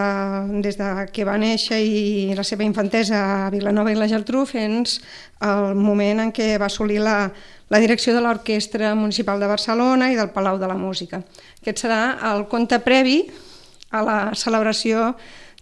des 0.62 0.78
de 0.78 0.90
que 1.12 1.25
va 1.25 1.38
néixer 1.42 1.80
i 1.82 2.36
la 2.38 2.46
seva 2.46 2.63
infantesa 2.63 3.22
a 3.48 3.50
Vilanova 3.54 3.92
i 3.92 3.98
la 3.98 4.08
Geltrú 4.10 4.46
fins 4.46 5.00
al 5.40 5.74
moment 5.75 6.22
en 6.22 6.34
què 6.36 6.54
va 6.62 6.70
assolir 6.70 7.00
la, 7.01 7.32
la 7.70 7.80
direcció 7.82 8.13
de 8.13 8.22
l'Orquestra 8.22 8.94
Municipal 8.96 9.42
de 9.42 9.50
Barcelona 9.50 10.12
i 10.12 10.20
del 10.20 10.30
Palau 10.30 10.60
de 10.62 10.70
la 10.70 10.78
Música. 10.78 11.24
Aquest 11.62 11.86
serà 11.86 12.01
el 12.34 12.46
conte 12.51 12.80
previ 12.86 13.24
a 13.92 14.02
la 14.06 14.20
celebració 14.36 15.12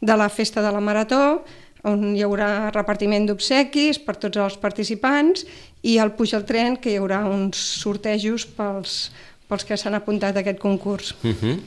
de 0.01 0.15
la 0.15 0.29
Festa 0.29 0.61
de 0.61 0.71
la 0.71 0.81
Marató, 0.81 1.43
on 1.87 2.15
hi 2.15 2.23
haurà 2.25 2.69
repartiment 2.75 3.25
d'obsequis 3.27 3.99
per 4.03 4.17
tots 4.19 4.39
els 4.39 4.57
participants 4.59 5.45
i 5.87 5.97
al 5.99 6.11
Puig 6.15 6.33
al 6.35 6.45
Tren, 6.47 6.77
que 6.77 6.91
hi 6.91 6.99
haurà 6.99 7.23
uns 7.27 7.59
sortejos 7.81 8.45
pels, 8.57 9.11
pels 9.47 9.65
que 9.65 9.77
s'han 9.79 9.95
apuntat 9.95 10.35
a 10.35 10.43
aquest 10.43 10.59
concurs. 10.59 11.15
Uh 11.23 11.31
-huh. 11.31 11.59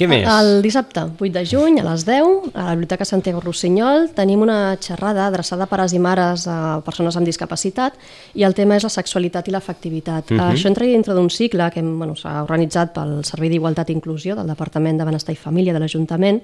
Què 0.00 0.06
més? 0.08 0.22
El 0.24 0.62
dissabte, 0.64 1.02
8 1.20 1.28
de 1.34 1.42
juny, 1.44 1.74
a 1.82 1.84
les 1.84 2.06
10, 2.08 2.54
a 2.54 2.70
la 2.70 2.72
Biblioteca 2.72 3.04
Santiago 3.04 3.42
Rossinyol, 3.44 4.06
tenim 4.16 4.40
una 4.40 4.78
xerrada 4.80 5.26
adreçada 5.28 5.66
a 5.66 5.68
pares 5.68 5.92
i 5.92 6.00
mares 6.00 6.46
a 6.48 6.78
persones 6.86 7.18
amb 7.20 7.28
discapacitat 7.28 7.98
i 8.32 8.46
el 8.48 8.56
tema 8.56 8.78
és 8.80 8.86
la 8.86 8.92
sexualitat 8.94 9.50
i 9.50 9.52
l'afectivitat. 9.52 10.30
Uh 10.30 10.38
-huh. 10.38 10.54
Això 10.54 10.68
entra 10.68 10.86
dintre 10.86 11.12
d'un 11.12 11.28
cicle 11.28 11.70
que 11.70 11.82
bueno, 11.82 12.16
s'ha 12.16 12.42
organitzat 12.42 12.94
pel 12.94 13.24
Servei 13.24 13.50
d'Igualtat 13.50 13.90
i 13.90 13.92
Inclusió 13.92 14.34
del 14.34 14.46
Departament 14.46 14.96
de 14.98 15.04
Benestar 15.04 15.34
i 15.34 15.36
Família 15.36 15.74
de 15.74 15.80
l'Ajuntament 15.80 16.40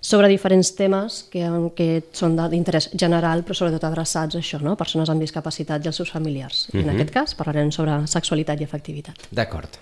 sobre 0.00 0.28
diferents 0.28 0.74
temes 0.74 1.24
que, 1.30 1.70
que 1.74 2.02
són 2.12 2.36
d'interès 2.36 2.90
general 2.92 3.42
però 3.42 3.54
sobretot 3.54 3.84
adreçats 3.84 4.34
a 4.34 4.38
això, 4.38 4.60
no? 4.60 4.76
persones 4.76 5.08
amb 5.08 5.20
discapacitat 5.20 5.82
i 5.82 5.88
els 5.88 5.96
seus 5.96 6.10
familiars. 6.10 6.68
Uh 6.68 6.74
-huh. 6.74 6.82
En 6.82 6.90
aquest 6.90 7.10
cas 7.10 7.34
parlarem 7.34 7.72
sobre 7.72 8.06
sexualitat 8.06 8.60
i 8.60 8.64
afectivitat. 8.64 9.16
D'acord. 9.30 9.78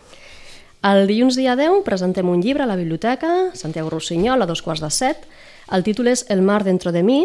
El 0.87 1.09
dilluns 1.09 1.35
dia 1.35 1.57
10 1.59 1.81
presentem 1.83 2.28
un 2.31 2.38
llibre 2.38 2.62
a 2.62 2.69
la 2.71 2.76
biblioteca, 2.78 3.50
Santiago 3.59 3.90
Rossinyol, 3.90 4.43
a 4.43 4.47
dos 4.47 4.61
quarts 4.62 4.85
de 4.85 4.90
set. 4.95 5.25
El 5.75 5.83
títol 5.83 6.12
és 6.12 6.23
El 6.31 6.45
mar 6.47 6.61
dentro 6.62 6.93
de 6.95 7.02
mi 7.02 7.25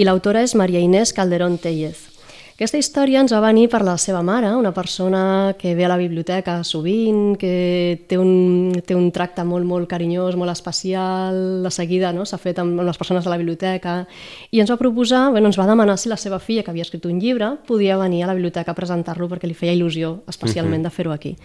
i 0.00 0.06
l'autora 0.06 0.40
és 0.40 0.54
Maria 0.56 0.80
Inés 0.80 1.12
Calderón 1.12 1.58
Tellez. 1.60 2.06
Aquesta 2.54 2.78
història 2.80 3.20
ens 3.20 3.34
va 3.34 3.42
venir 3.44 3.66
per 3.68 3.82
la 3.84 3.98
seva 4.00 4.22
mare, 4.24 4.54
una 4.56 4.72
persona 4.72 5.52
que 5.58 5.74
ve 5.74 5.84
a 5.84 5.90
la 5.90 5.98
biblioteca 6.00 6.54
sovint, 6.64 7.34
que 7.36 8.00
té 8.08 8.16
un, 8.16 8.80
té 8.86 8.96
un 8.96 9.10
tracte 9.12 9.44
molt, 9.44 9.68
molt 9.68 9.90
carinyós, 9.90 10.38
molt 10.40 10.54
especial, 10.54 11.36
de 11.66 11.74
seguida 11.74 12.14
no? 12.16 12.24
s'ha 12.24 12.40
fet 12.40 12.62
amb 12.64 12.80
les 12.80 12.96
persones 12.96 13.28
de 13.28 13.34
la 13.34 13.40
biblioteca, 13.40 14.06
i 14.52 14.64
ens 14.64 14.72
va 14.72 14.78
proposar, 14.80 15.26
bueno, 15.34 15.52
ens 15.52 15.60
va 15.60 15.68
demanar 15.68 15.98
si 15.98 16.08
la 16.08 16.20
seva 16.20 16.40
filla, 16.40 16.64
que 16.64 16.72
havia 16.72 16.88
escrit 16.88 17.04
un 17.10 17.20
llibre, 17.20 17.58
podia 17.68 18.00
venir 18.00 18.24
a 18.24 18.32
la 18.32 18.38
biblioteca 18.40 18.72
a 18.72 18.78
presentar-lo 18.78 19.28
perquè 19.28 19.50
li 19.50 19.58
feia 19.58 19.76
il·lusió 19.76 20.20
especialment 20.32 20.80
uh 20.80 20.86
-huh. 20.86 20.92
de 20.92 20.96
fer-ho 20.96 21.12
aquí 21.12 21.36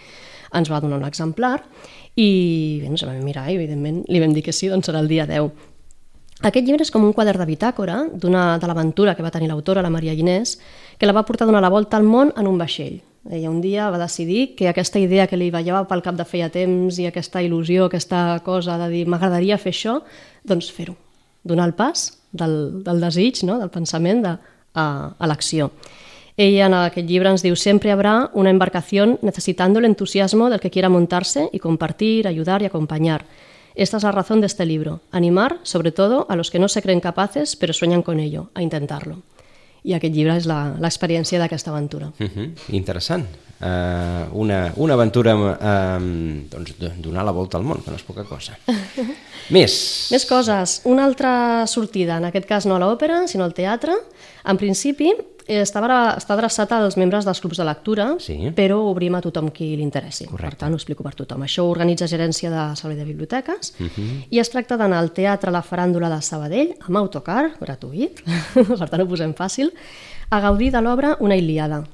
ens 0.54 0.70
va 0.70 0.80
donar 0.80 0.98
un 1.00 1.08
exemplar 1.08 1.58
i 2.16 2.28
bé, 2.82 2.88
ens 2.90 3.04
vam 3.06 3.18
mirar 3.24 3.48
i 3.50 3.56
evidentment 3.58 4.04
li 4.08 4.22
vam 4.22 4.32
dir 4.34 4.44
que 4.46 4.54
sí, 4.54 4.70
doncs 4.70 4.88
serà 4.88 5.02
el 5.04 5.10
dia 5.10 5.26
10. 5.28 5.50
Aquest 6.48 6.66
llibre 6.66 6.84
és 6.86 6.92
com 6.94 7.02
un 7.02 7.14
quadern 7.14 7.40
de 7.42 7.48
bitàcora 7.48 8.04
de 8.14 8.30
l'aventura 8.70 9.16
que 9.18 9.24
va 9.26 9.32
tenir 9.34 9.48
l'autora, 9.50 9.82
la 9.82 9.90
Maria 9.90 10.14
Inés, 10.14 10.58
que 10.98 11.06
la 11.06 11.14
va 11.16 11.24
portar 11.26 11.46
a 11.46 11.50
donar 11.50 11.62
la 11.64 11.72
volta 11.74 11.98
al 11.98 12.06
món 12.06 12.30
en 12.36 12.46
un 12.46 12.58
vaixell. 12.58 13.00
Ella 13.28 13.50
un 13.50 13.60
dia 13.60 13.90
va 13.90 13.98
decidir 13.98 14.54
que 14.56 14.68
aquesta 14.70 15.00
idea 15.02 15.26
que 15.26 15.36
li 15.36 15.50
ballava 15.50 15.88
pel 15.90 16.02
cap 16.02 16.16
de 16.16 16.24
feia 16.24 16.48
temps 16.48 17.00
i 17.02 17.08
aquesta 17.08 17.42
il·lusió, 17.42 17.88
aquesta 17.88 18.40
cosa 18.46 18.78
de 18.78 18.86
dir 18.92 19.04
m'agradaria 19.10 19.58
fer 19.58 19.74
això, 19.74 19.98
doncs 20.46 20.70
fer-ho. 20.72 20.94
Donar 21.42 21.66
el 21.68 21.74
pas 21.74 22.06
del, 22.32 22.84
del 22.86 23.02
desig, 23.02 23.42
no? 23.44 23.58
del 23.58 23.74
pensament 23.74 24.22
de, 24.22 24.36
a, 24.74 24.86
a 25.18 25.26
l'acció. 25.28 25.72
Ella 26.38 26.66
en 26.66 26.74
aquest 26.78 27.08
llibre 27.10 27.32
ens 27.34 27.42
diu 27.42 27.56
«Siempre 27.58 27.90
habrá 27.90 28.30
una 28.32 28.50
embarcación 28.50 29.18
necesitando 29.22 29.80
el 29.80 29.86
entusiasmo 29.86 30.48
del 30.48 30.60
que 30.60 30.70
quiera 30.70 30.88
montarse 30.88 31.50
y 31.52 31.58
compartir, 31.58 32.28
ayudar 32.28 32.62
y 32.62 32.66
acompañar. 32.66 33.24
Esta 33.74 33.96
es 33.96 34.04
la 34.04 34.12
razón 34.12 34.40
de 34.40 34.46
este 34.46 34.64
libro, 34.64 35.00
animar, 35.10 35.58
sobre 35.64 35.90
todo, 35.90 36.26
a 36.28 36.36
los 36.36 36.52
que 36.52 36.60
no 36.60 36.68
se 36.68 36.80
creen 36.80 37.00
capaces 37.00 37.56
pero 37.56 37.72
sueñan 37.72 38.02
con 38.02 38.20
ello, 38.20 38.50
a 38.54 38.62
intentarlo». 38.62 39.18
I 39.82 39.94
aquest 39.94 40.14
llibre 40.14 40.34
és 40.36 40.46
l'experiència 40.46 41.38
d'aquesta 41.38 41.70
aventura. 41.70 42.12
Uh 42.18 42.26
-huh. 42.26 42.48
Interessant. 42.74 43.26
Uh, 43.60 44.28
una, 44.38 44.72
una 44.76 44.94
aventura 44.94 45.34
uh, 45.34 45.98
doncs, 46.50 46.74
donar 46.98 47.24
la 47.24 47.32
volta 47.32 47.58
al 47.58 47.64
món, 47.64 47.82
que 47.82 47.90
no 47.90 47.96
és 47.96 48.02
poca 48.02 48.24
cosa. 48.24 48.58
Més. 49.50 50.08
Més 50.12 50.26
coses. 50.26 50.82
Una 50.84 51.04
altra 51.04 51.66
sortida, 51.66 52.18
en 52.18 52.24
aquest 52.24 52.46
cas 52.46 52.66
no 52.66 52.76
a 52.76 52.78
l'òpera, 52.78 53.26
sinó 53.26 53.44
al 53.44 53.54
teatre. 53.54 53.92
En 54.44 54.56
principi, 54.56 55.12
estava, 55.48 56.14
està 56.18 56.34
adreçat 56.34 56.72
als 56.72 56.96
membres 57.00 57.24
dels 57.24 57.40
clubs 57.40 57.56
de 57.56 57.64
lectura, 57.64 58.16
Sí. 58.20 58.52
però 58.54 58.76
obrim 58.90 59.14
a 59.14 59.20
tothom 59.20 59.50
qui 59.50 59.76
li 59.76 59.82
interessi. 59.82 60.26
Correcte. 60.26 60.50
Per 60.50 60.58
tant, 60.58 60.72
ho 60.72 60.76
explico 60.76 61.02
per 61.02 61.14
tothom. 61.14 61.42
Això 61.42 61.62
ho 61.64 61.70
organitza 61.70 62.06
Gerència 62.06 62.50
de 62.50 62.76
Servei 62.76 62.96
de 62.98 63.04
Biblioteques 63.04 63.74
Uh 63.80 63.86
-huh. 63.86 64.26
i 64.30 64.38
es 64.38 64.50
tracta 64.50 64.76
d'anar 64.76 64.98
al 64.98 65.12
Teatre 65.12 65.50
La 65.50 65.62
Faràndula 65.62 66.08
de 66.14 66.20
Sabadell 66.22 66.74
amb 66.86 66.96
autocar, 66.96 67.52
gratuït, 67.60 68.22
per 68.78 68.88
tant 68.90 69.00
ho 69.02 69.06
posem 69.06 69.34
fàcil, 69.34 69.72
a 70.30 70.40
gaudir 70.40 70.70
de 70.70 70.80
l'obra 70.82 71.16
Una 71.20 71.36
Iliada, 71.36 71.84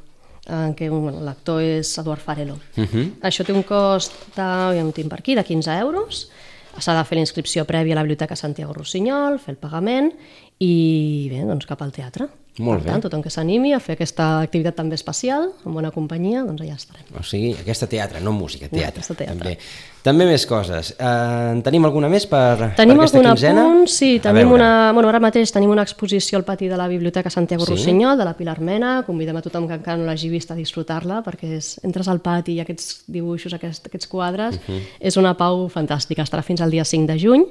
en 0.46 0.75
què 0.75 0.90
bueno, 0.90 1.20
l'actor 1.20 1.62
és 1.62 1.96
Eduard 1.99 2.20
Farelo. 2.20 2.54
Uh 2.76 2.84
-huh. 2.84 3.12
Això 3.23 3.44
té 3.44 3.52
un 3.52 3.62
cost 3.62 4.12
de, 4.37 4.42
ja 4.42 4.84
ho 4.84 4.92
tinc 4.92 5.08
per 5.08 5.18
aquí, 5.20 5.34
de 5.34 5.44
15 5.44 5.70
euros, 5.78 6.30
s'ha 6.78 6.99
de 6.99 7.04
fer 7.04 7.16
la 7.16 7.20
inscripció 7.20 7.64
prèvia 7.64 7.92
a 7.92 7.96
la 7.96 8.02
Biblioteca 8.02 8.34
Santiago 8.37 8.73
Rossinyol, 8.73 9.38
fer 9.38 9.52
el 9.52 9.56
pagament 9.58 10.12
i 10.58 11.28
bé, 11.30 11.44
doncs 11.46 11.66
cap 11.66 11.80
al 11.82 11.92
teatre. 11.92 12.28
Molt 12.58 12.82
per 12.84 12.87
tant, 12.92 13.00
bé. 13.00 13.08
tothom 13.08 13.23
que 13.23 13.30
s'animi 13.30 13.73
a 13.75 13.80
fer 13.80 13.96
aquesta 13.96 14.40
activitat 14.44 14.76
també 14.76 14.94
especial, 14.94 15.49
amb 15.66 15.75
bona 15.75 15.90
companyia, 15.90 16.44
doncs 16.46 16.62
allà 16.62 16.76
estarem. 16.76 17.02
O 17.18 17.23
sigui, 17.26 17.52
aquesta 17.58 17.88
teatre, 17.90 18.20
no 18.23 18.30
música, 18.32 18.68
teatre. 18.68 19.00
aquesta 19.00 19.14
teatre. 19.18 19.34
També. 19.38 19.58
també 20.04 20.26
més 20.28 20.44
coses. 20.46 20.92
Uh, 21.00 21.50
en 21.56 21.62
tenim 21.64 21.84
alguna 21.84 22.08
més 22.12 22.26
per, 22.26 22.75
Tenim 22.76 22.99
per 22.99 23.06
aquesta 23.08 23.23
quinzena? 23.25 23.62
apunt, 23.64 23.88
sí, 23.88 24.18
A 24.18 24.20
tenim 24.28 24.50
veure. 24.50 24.54
una, 24.54 24.92
bueno, 24.92 25.08
ara 25.08 25.18
mateix 25.18 25.50
tenim 25.50 25.70
una 25.70 25.82
exposició 25.82 26.38
al 26.38 26.44
pati 26.44 26.68
de 26.68 26.76
la 26.76 26.87
Biblioteca 26.87 27.30
Santiago 27.30 27.64
Sí? 27.66 27.73
Rossinyol, 27.73 28.16
de 28.18 28.25
la 28.25 28.37
Pilar 28.37 28.61
Mena, 28.61 29.02
convidem 29.06 29.37
a 29.37 29.42
tothom 29.42 29.66
que 29.66 29.75
encara 29.75 29.96
no 29.96 30.04
l'hagi 30.04 30.28
vist 30.28 30.50
a 30.50 30.54
disfrutar-la, 30.54 31.23
perquè 31.25 31.56
és, 31.56 31.80
entres 31.82 32.06
al 32.06 32.20
pati 32.20 32.52
i 32.54 32.61
aquests 32.61 33.04
dibuixos, 33.08 33.52
aquests, 33.54 33.87
aquests 33.87 34.06
quadres, 34.06 34.61
Mhm. 34.68 34.78
és 35.00 35.16
una 35.16 35.34
pau 35.37 35.68
fantàstica, 35.68 36.23
estarà 36.23 36.42
fins 36.44 36.61
al 36.61 36.70
dia 36.70 36.84
5 36.84 37.06
de 37.06 37.18
juny, 37.18 37.46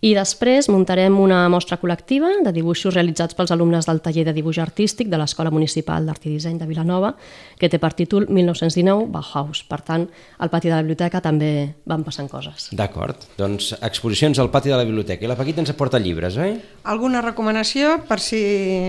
i 0.00 0.14
després 0.14 0.68
muntarem 0.68 1.18
una 1.18 1.48
mostra 1.48 1.76
col·lectiva 1.80 2.28
de 2.44 2.52
dibuixos 2.52 2.94
realitzats 2.94 3.34
pels 3.34 3.50
alumnes 3.50 3.84
del 3.84 4.00
taller 4.00 4.24
de 4.24 4.32
dibuix 4.38 4.60
artístic 4.62 5.10
de 5.12 5.18
l'Escola 5.20 5.52
Municipal 5.54 6.06
d'Art 6.06 6.26
i 6.26 6.34
Disseny 6.34 6.58
de 6.60 6.68
Vilanova, 6.70 7.12
que 7.58 7.68
té 7.70 7.80
per 7.82 7.92
títol 7.98 8.28
1919 8.30 9.08
Bauhaus. 9.12 9.62
Per 9.68 9.80
tant, 9.84 10.06
al 10.38 10.50
pati 10.52 10.70
de 10.70 10.76
la 10.76 10.82
biblioteca 10.82 11.20
també 11.24 11.50
van 11.88 12.04
passant 12.06 12.30
coses. 12.30 12.68
D'acord, 12.78 13.28
doncs 13.38 13.72
exposicions 13.82 14.38
al 14.38 14.50
pati 14.54 14.72
de 14.72 14.78
la 14.78 14.86
biblioteca. 14.88 15.26
I 15.26 15.30
la 15.30 15.38
Paquita 15.38 15.62
ens 15.62 15.72
aporta 15.74 16.00
llibres, 16.02 16.38
oi? 16.40 16.56
Alguna 16.88 17.22
recomanació 17.24 17.98
per 18.08 18.20
si 18.22 18.42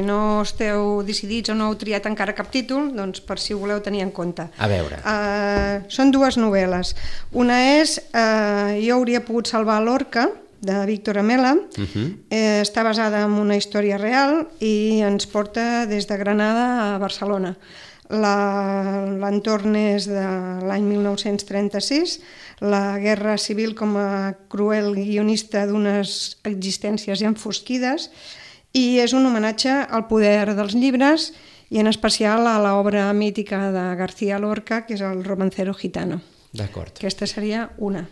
no 0.06 0.42
esteu 0.46 1.02
decidits 1.08 1.54
o 1.54 1.58
no 1.58 1.70
heu 1.70 1.78
triat 1.80 2.08
encara 2.10 2.36
cap 2.38 2.52
títol, 2.54 2.92
doncs 2.96 3.24
per 3.26 3.40
si 3.42 3.56
ho 3.56 3.62
voleu 3.62 3.82
tenir 3.86 4.06
en 4.06 4.14
compte. 4.16 4.50
A 4.58 4.70
veure. 4.72 5.02
Uh, 5.04 5.88
són 5.92 6.14
dues 6.16 6.40
novel·les. 6.40 6.96
Una 7.38 7.60
és 7.80 7.98
uh, 8.12 8.78
Jo 8.80 9.00
hauria 9.00 9.24
pogut 9.26 9.50
salvar 9.50 9.80
l'orca, 9.84 10.30
de 10.62 10.86
Víctor 10.86 11.18
Amela. 11.18 11.54
Uh 11.56 11.84
-huh. 11.84 12.18
eh, 12.30 12.62
està 12.62 12.84
basada 12.84 13.24
en 13.26 13.32
una 13.32 13.56
història 13.56 13.98
real 13.98 14.48
i 14.60 15.00
ens 15.02 15.26
porta 15.28 15.86
des 15.86 16.08
de 16.08 16.18
Granada 16.18 16.96
a 16.96 16.98
Barcelona. 16.98 17.58
La- 18.10 19.06
L'entorn 19.22 19.76
és 19.76 20.08
de 20.08 20.26
l'any 20.66 20.84
1936, 20.84 22.20
la 22.60 22.98
guerra 23.00 23.38
civil 23.38 23.76
com 23.76 23.96
a 23.98 24.34
cruel 24.50 24.96
guionista 24.96 25.66
d'unes 25.68 26.38
existències 26.44 27.22
enfosquides 27.22 28.10
i 28.74 29.00
és 29.00 29.14
un 29.14 29.26
homenatge 29.26 29.70
al 29.90 30.08
poder 30.08 30.56
dels 30.56 30.74
llibres 30.74 31.34
i 31.70 31.78
en 31.80 31.88
especial 31.88 32.48
a 32.48 32.58
l'obra 32.60 33.14
mítica 33.14 33.72
de 33.72 33.96
García 33.96 34.40
Lorca, 34.40 34.86
que 34.86 34.96
és 34.96 35.02
el 35.02 35.24
romancero 35.24 35.74
gitano. 35.74 36.20
D'acord. 36.52 36.90
Aquesta 36.98 37.28
seria 37.28 37.70
una. 37.78 38.08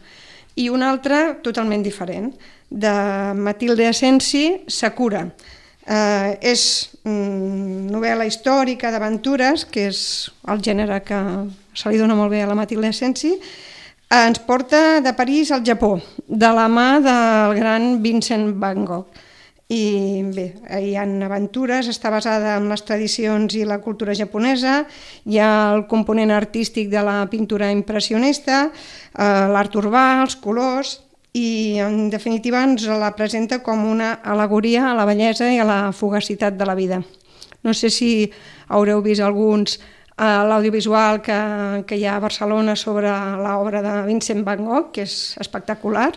I 0.58 0.70
una 0.74 0.90
altra 0.90 1.38
totalment 1.46 1.84
diferent, 1.86 2.32
de 2.70 2.94
Matilde 3.38 3.88
Asensi, 3.88 4.64
Sakura. 4.68 5.28
Eh, 5.88 6.32
és 6.52 6.64
mm, 7.06 7.88
novel·la 7.94 8.26
històrica 8.28 8.92
d'aventures, 8.92 9.64
que 9.72 9.88
és 9.92 10.02
el 10.52 10.64
gènere 10.66 11.00
que 11.06 11.20
se 11.78 11.94
li 11.94 12.02
dona 12.02 12.18
molt 12.18 12.34
bé 12.34 12.42
a 12.44 12.50
la 12.50 12.58
Matilde 12.58 12.92
Asensi, 12.92 13.38
ens 14.12 14.42
porta 14.44 15.00
de 15.04 15.14
París 15.14 15.52
al 15.52 15.64
Japó, 15.68 15.98
de 16.28 16.52
la 16.56 16.68
mà 16.72 16.90
del 17.04 17.56
gran 17.60 17.88
Vincent 18.04 18.54
Van 18.60 18.84
Gogh. 18.88 19.24
I 19.68 20.24
bé, 20.32 20.46
hi 20.80 20.94
ha 20.96 21.04
aventures, 21.28 21.90
està 21.92 22.08
basada 22.08 22.54
en 22.56 22.70
les 22.72 22.86
tradicions 22.88 23.52
i 23.60 23.66
la 23.68 23.82
cultura 23.84 24.16
japonesa, 24.16 24.86
hi 25.28 25.42
ha 25.44 25.50
el 25.74 25.84
component 25.92 26.32
artístic 26.32 26.88
de 26.88 27.04
la 27.04 27.18
pintura 27.28 27.68
impressionista, 27.76 28.70
eh, 28.72 29.48
l'art 29.52 29.76
urbà, 29.76 30.22
els 30.24 30.38
colors, 30.40 31.02
i 31.36 31.78
en 31.84 32.08
definitiva 32.10 32.64
ens 32.64 32.88
la 32.88 33.12
presenta 33.18 33.60
com 33.64 33.84
una 33.86 34.16
alegoria 34.24 34.88
a 34.88 34.96
la 34.96 35.06
bellesa 35.06 35.52
i 35.52 35.60
a 35.60 35.68
la 35.68 35.92
fugacitat 35.92 36.56
de 36.56 36.66
la 36.66 36.76
vida. 36.76 37.04
No 37.62 37.74
sé 37.76 37.92
si 37.92 38.32
haureu 38.72 39.04
vist 39.04 39.22
alguns 39.22 39.82
a 40.18 40.46
l'audiovisual 40.48 41.22
que, 41.22 41.38
que 41.86 42.00
hi 42.00 42.08
ha 42.08 42.16
a 42.16 42.24
Barcelona 42.24 42.76
sobre 42.80 43.12
l'obra 43.44 43.84
de 43.84 44.02
Vincent 44.08 44.46
Van 44.48 44.64
Gogh, 44.66 44.94
que 44.96 45.04
és 45.04 45.36
espectacular. 45.44 46.14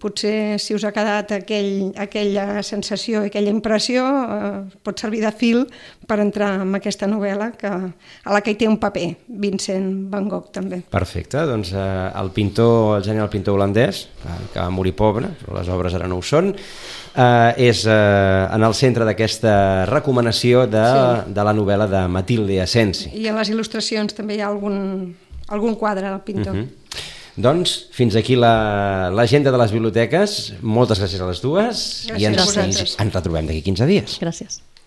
Potser 0.00 0.56
si 0.62 0.72
us 0.72 0.86
ha 0.88 0.92
quedat 0.94 1.34
aquell, 1.36 1.90
aquella 2.00 2.62
sensació, 2.64 3.26
aquella 3.26 3.52
impressió, 3.52 4.04
eh, 4.08 4.78
pot 4.80 5.02
servir 5.02 5.20
de 5.20 5.32
fil 5.36 5.66
per 6.08 6.16
entrar 6.22 6.54
en 6.62 6.72
aquesta 6.78 7.08
novel·la 7.10 7.50
que, 7.60 7.68
a 7.68 8.32
la 8.32 8.40
que 8.40 8.54
hi 8.54 8.58
té 8.62 8.70
un 8.70 8.78
paper, 8.80 9.10
Vincent 9.42 9.90
Van 10.12 10.30
Gogh 10.32 10.48
també. 10.54 10.80
Perfecte, 10.90 11.44
doncs 11.48 11.74
eh, 11.76 11.84
el 12.22 12.32
pintor, 12.32 12.96
el 12.96 13.04
genial 13.04 13.28
pintor 13.32 13.58
holandès, 13.58 14.06
eh, 14.24 14.38
que 14.54 14.60
va 14.62 14.70
morir 14.72 14.94
pobre, 14.96 15.34
però 15.42 15.58
les 15.60 15.68
obres 15.68 15.98
ara 15.98 16.08
no 16.08 16.22
ho 16.22 16.24
són, 16.24 16.54
eh, 16.54 17.68
és 17.68 17.84
eh, 17.84 17.92
en 18.48 18.64
el 18.64 18.74
centre 18.74 19.04
d'aquesta 19.08 19.86
recomanació 19.92 20.66
de, 20.66 20.84
sí. 20.88 21.34
de 21.36 21.48
la 21.48 21.52
novel·la 21.56 21.90
de 21.90 22.06
Matilde 22.08 22.62
Asensi. 22.64 23.10
I 23.12 23.28
en 23.28 23.36
les 23.36 23.52
il·lustracions 23.52 24.16
també 24.16 24.40
hi 24.40 24.44
ha 24.44 24.48
algun, 24.48 25.12
algun 25.52 25.76
quadre 25.76 26.08
del 26.08 26.22
pintor. 26.24 26.56
Uh 26.56 26.64
-huh. 26.64 27.11
Doncs 27.36 27.86
fins 27.92 28.14
aquí 28.16 28.34
la- 28.36 29.10
l'agenda 29.14 29.50
de 29.50 29.58
les 29.58 29.72
biblioteques. 29.72 30.52
Moltes 30.60 31.00
gràcies 31.00 31.20
a 31.20 31.26
les 31.30 31.40
dues 31.40 32.06
Gràcies 32.08 32.20
i 32.20 32.26
ens, 32.26 32.96
ens 33.00 33.14
retrobem 33.14 33.46
d'aquí 33.46 33.62
15 33.62 33.86
dies. 33.86 34.18
Gràcies. 34.20 34.60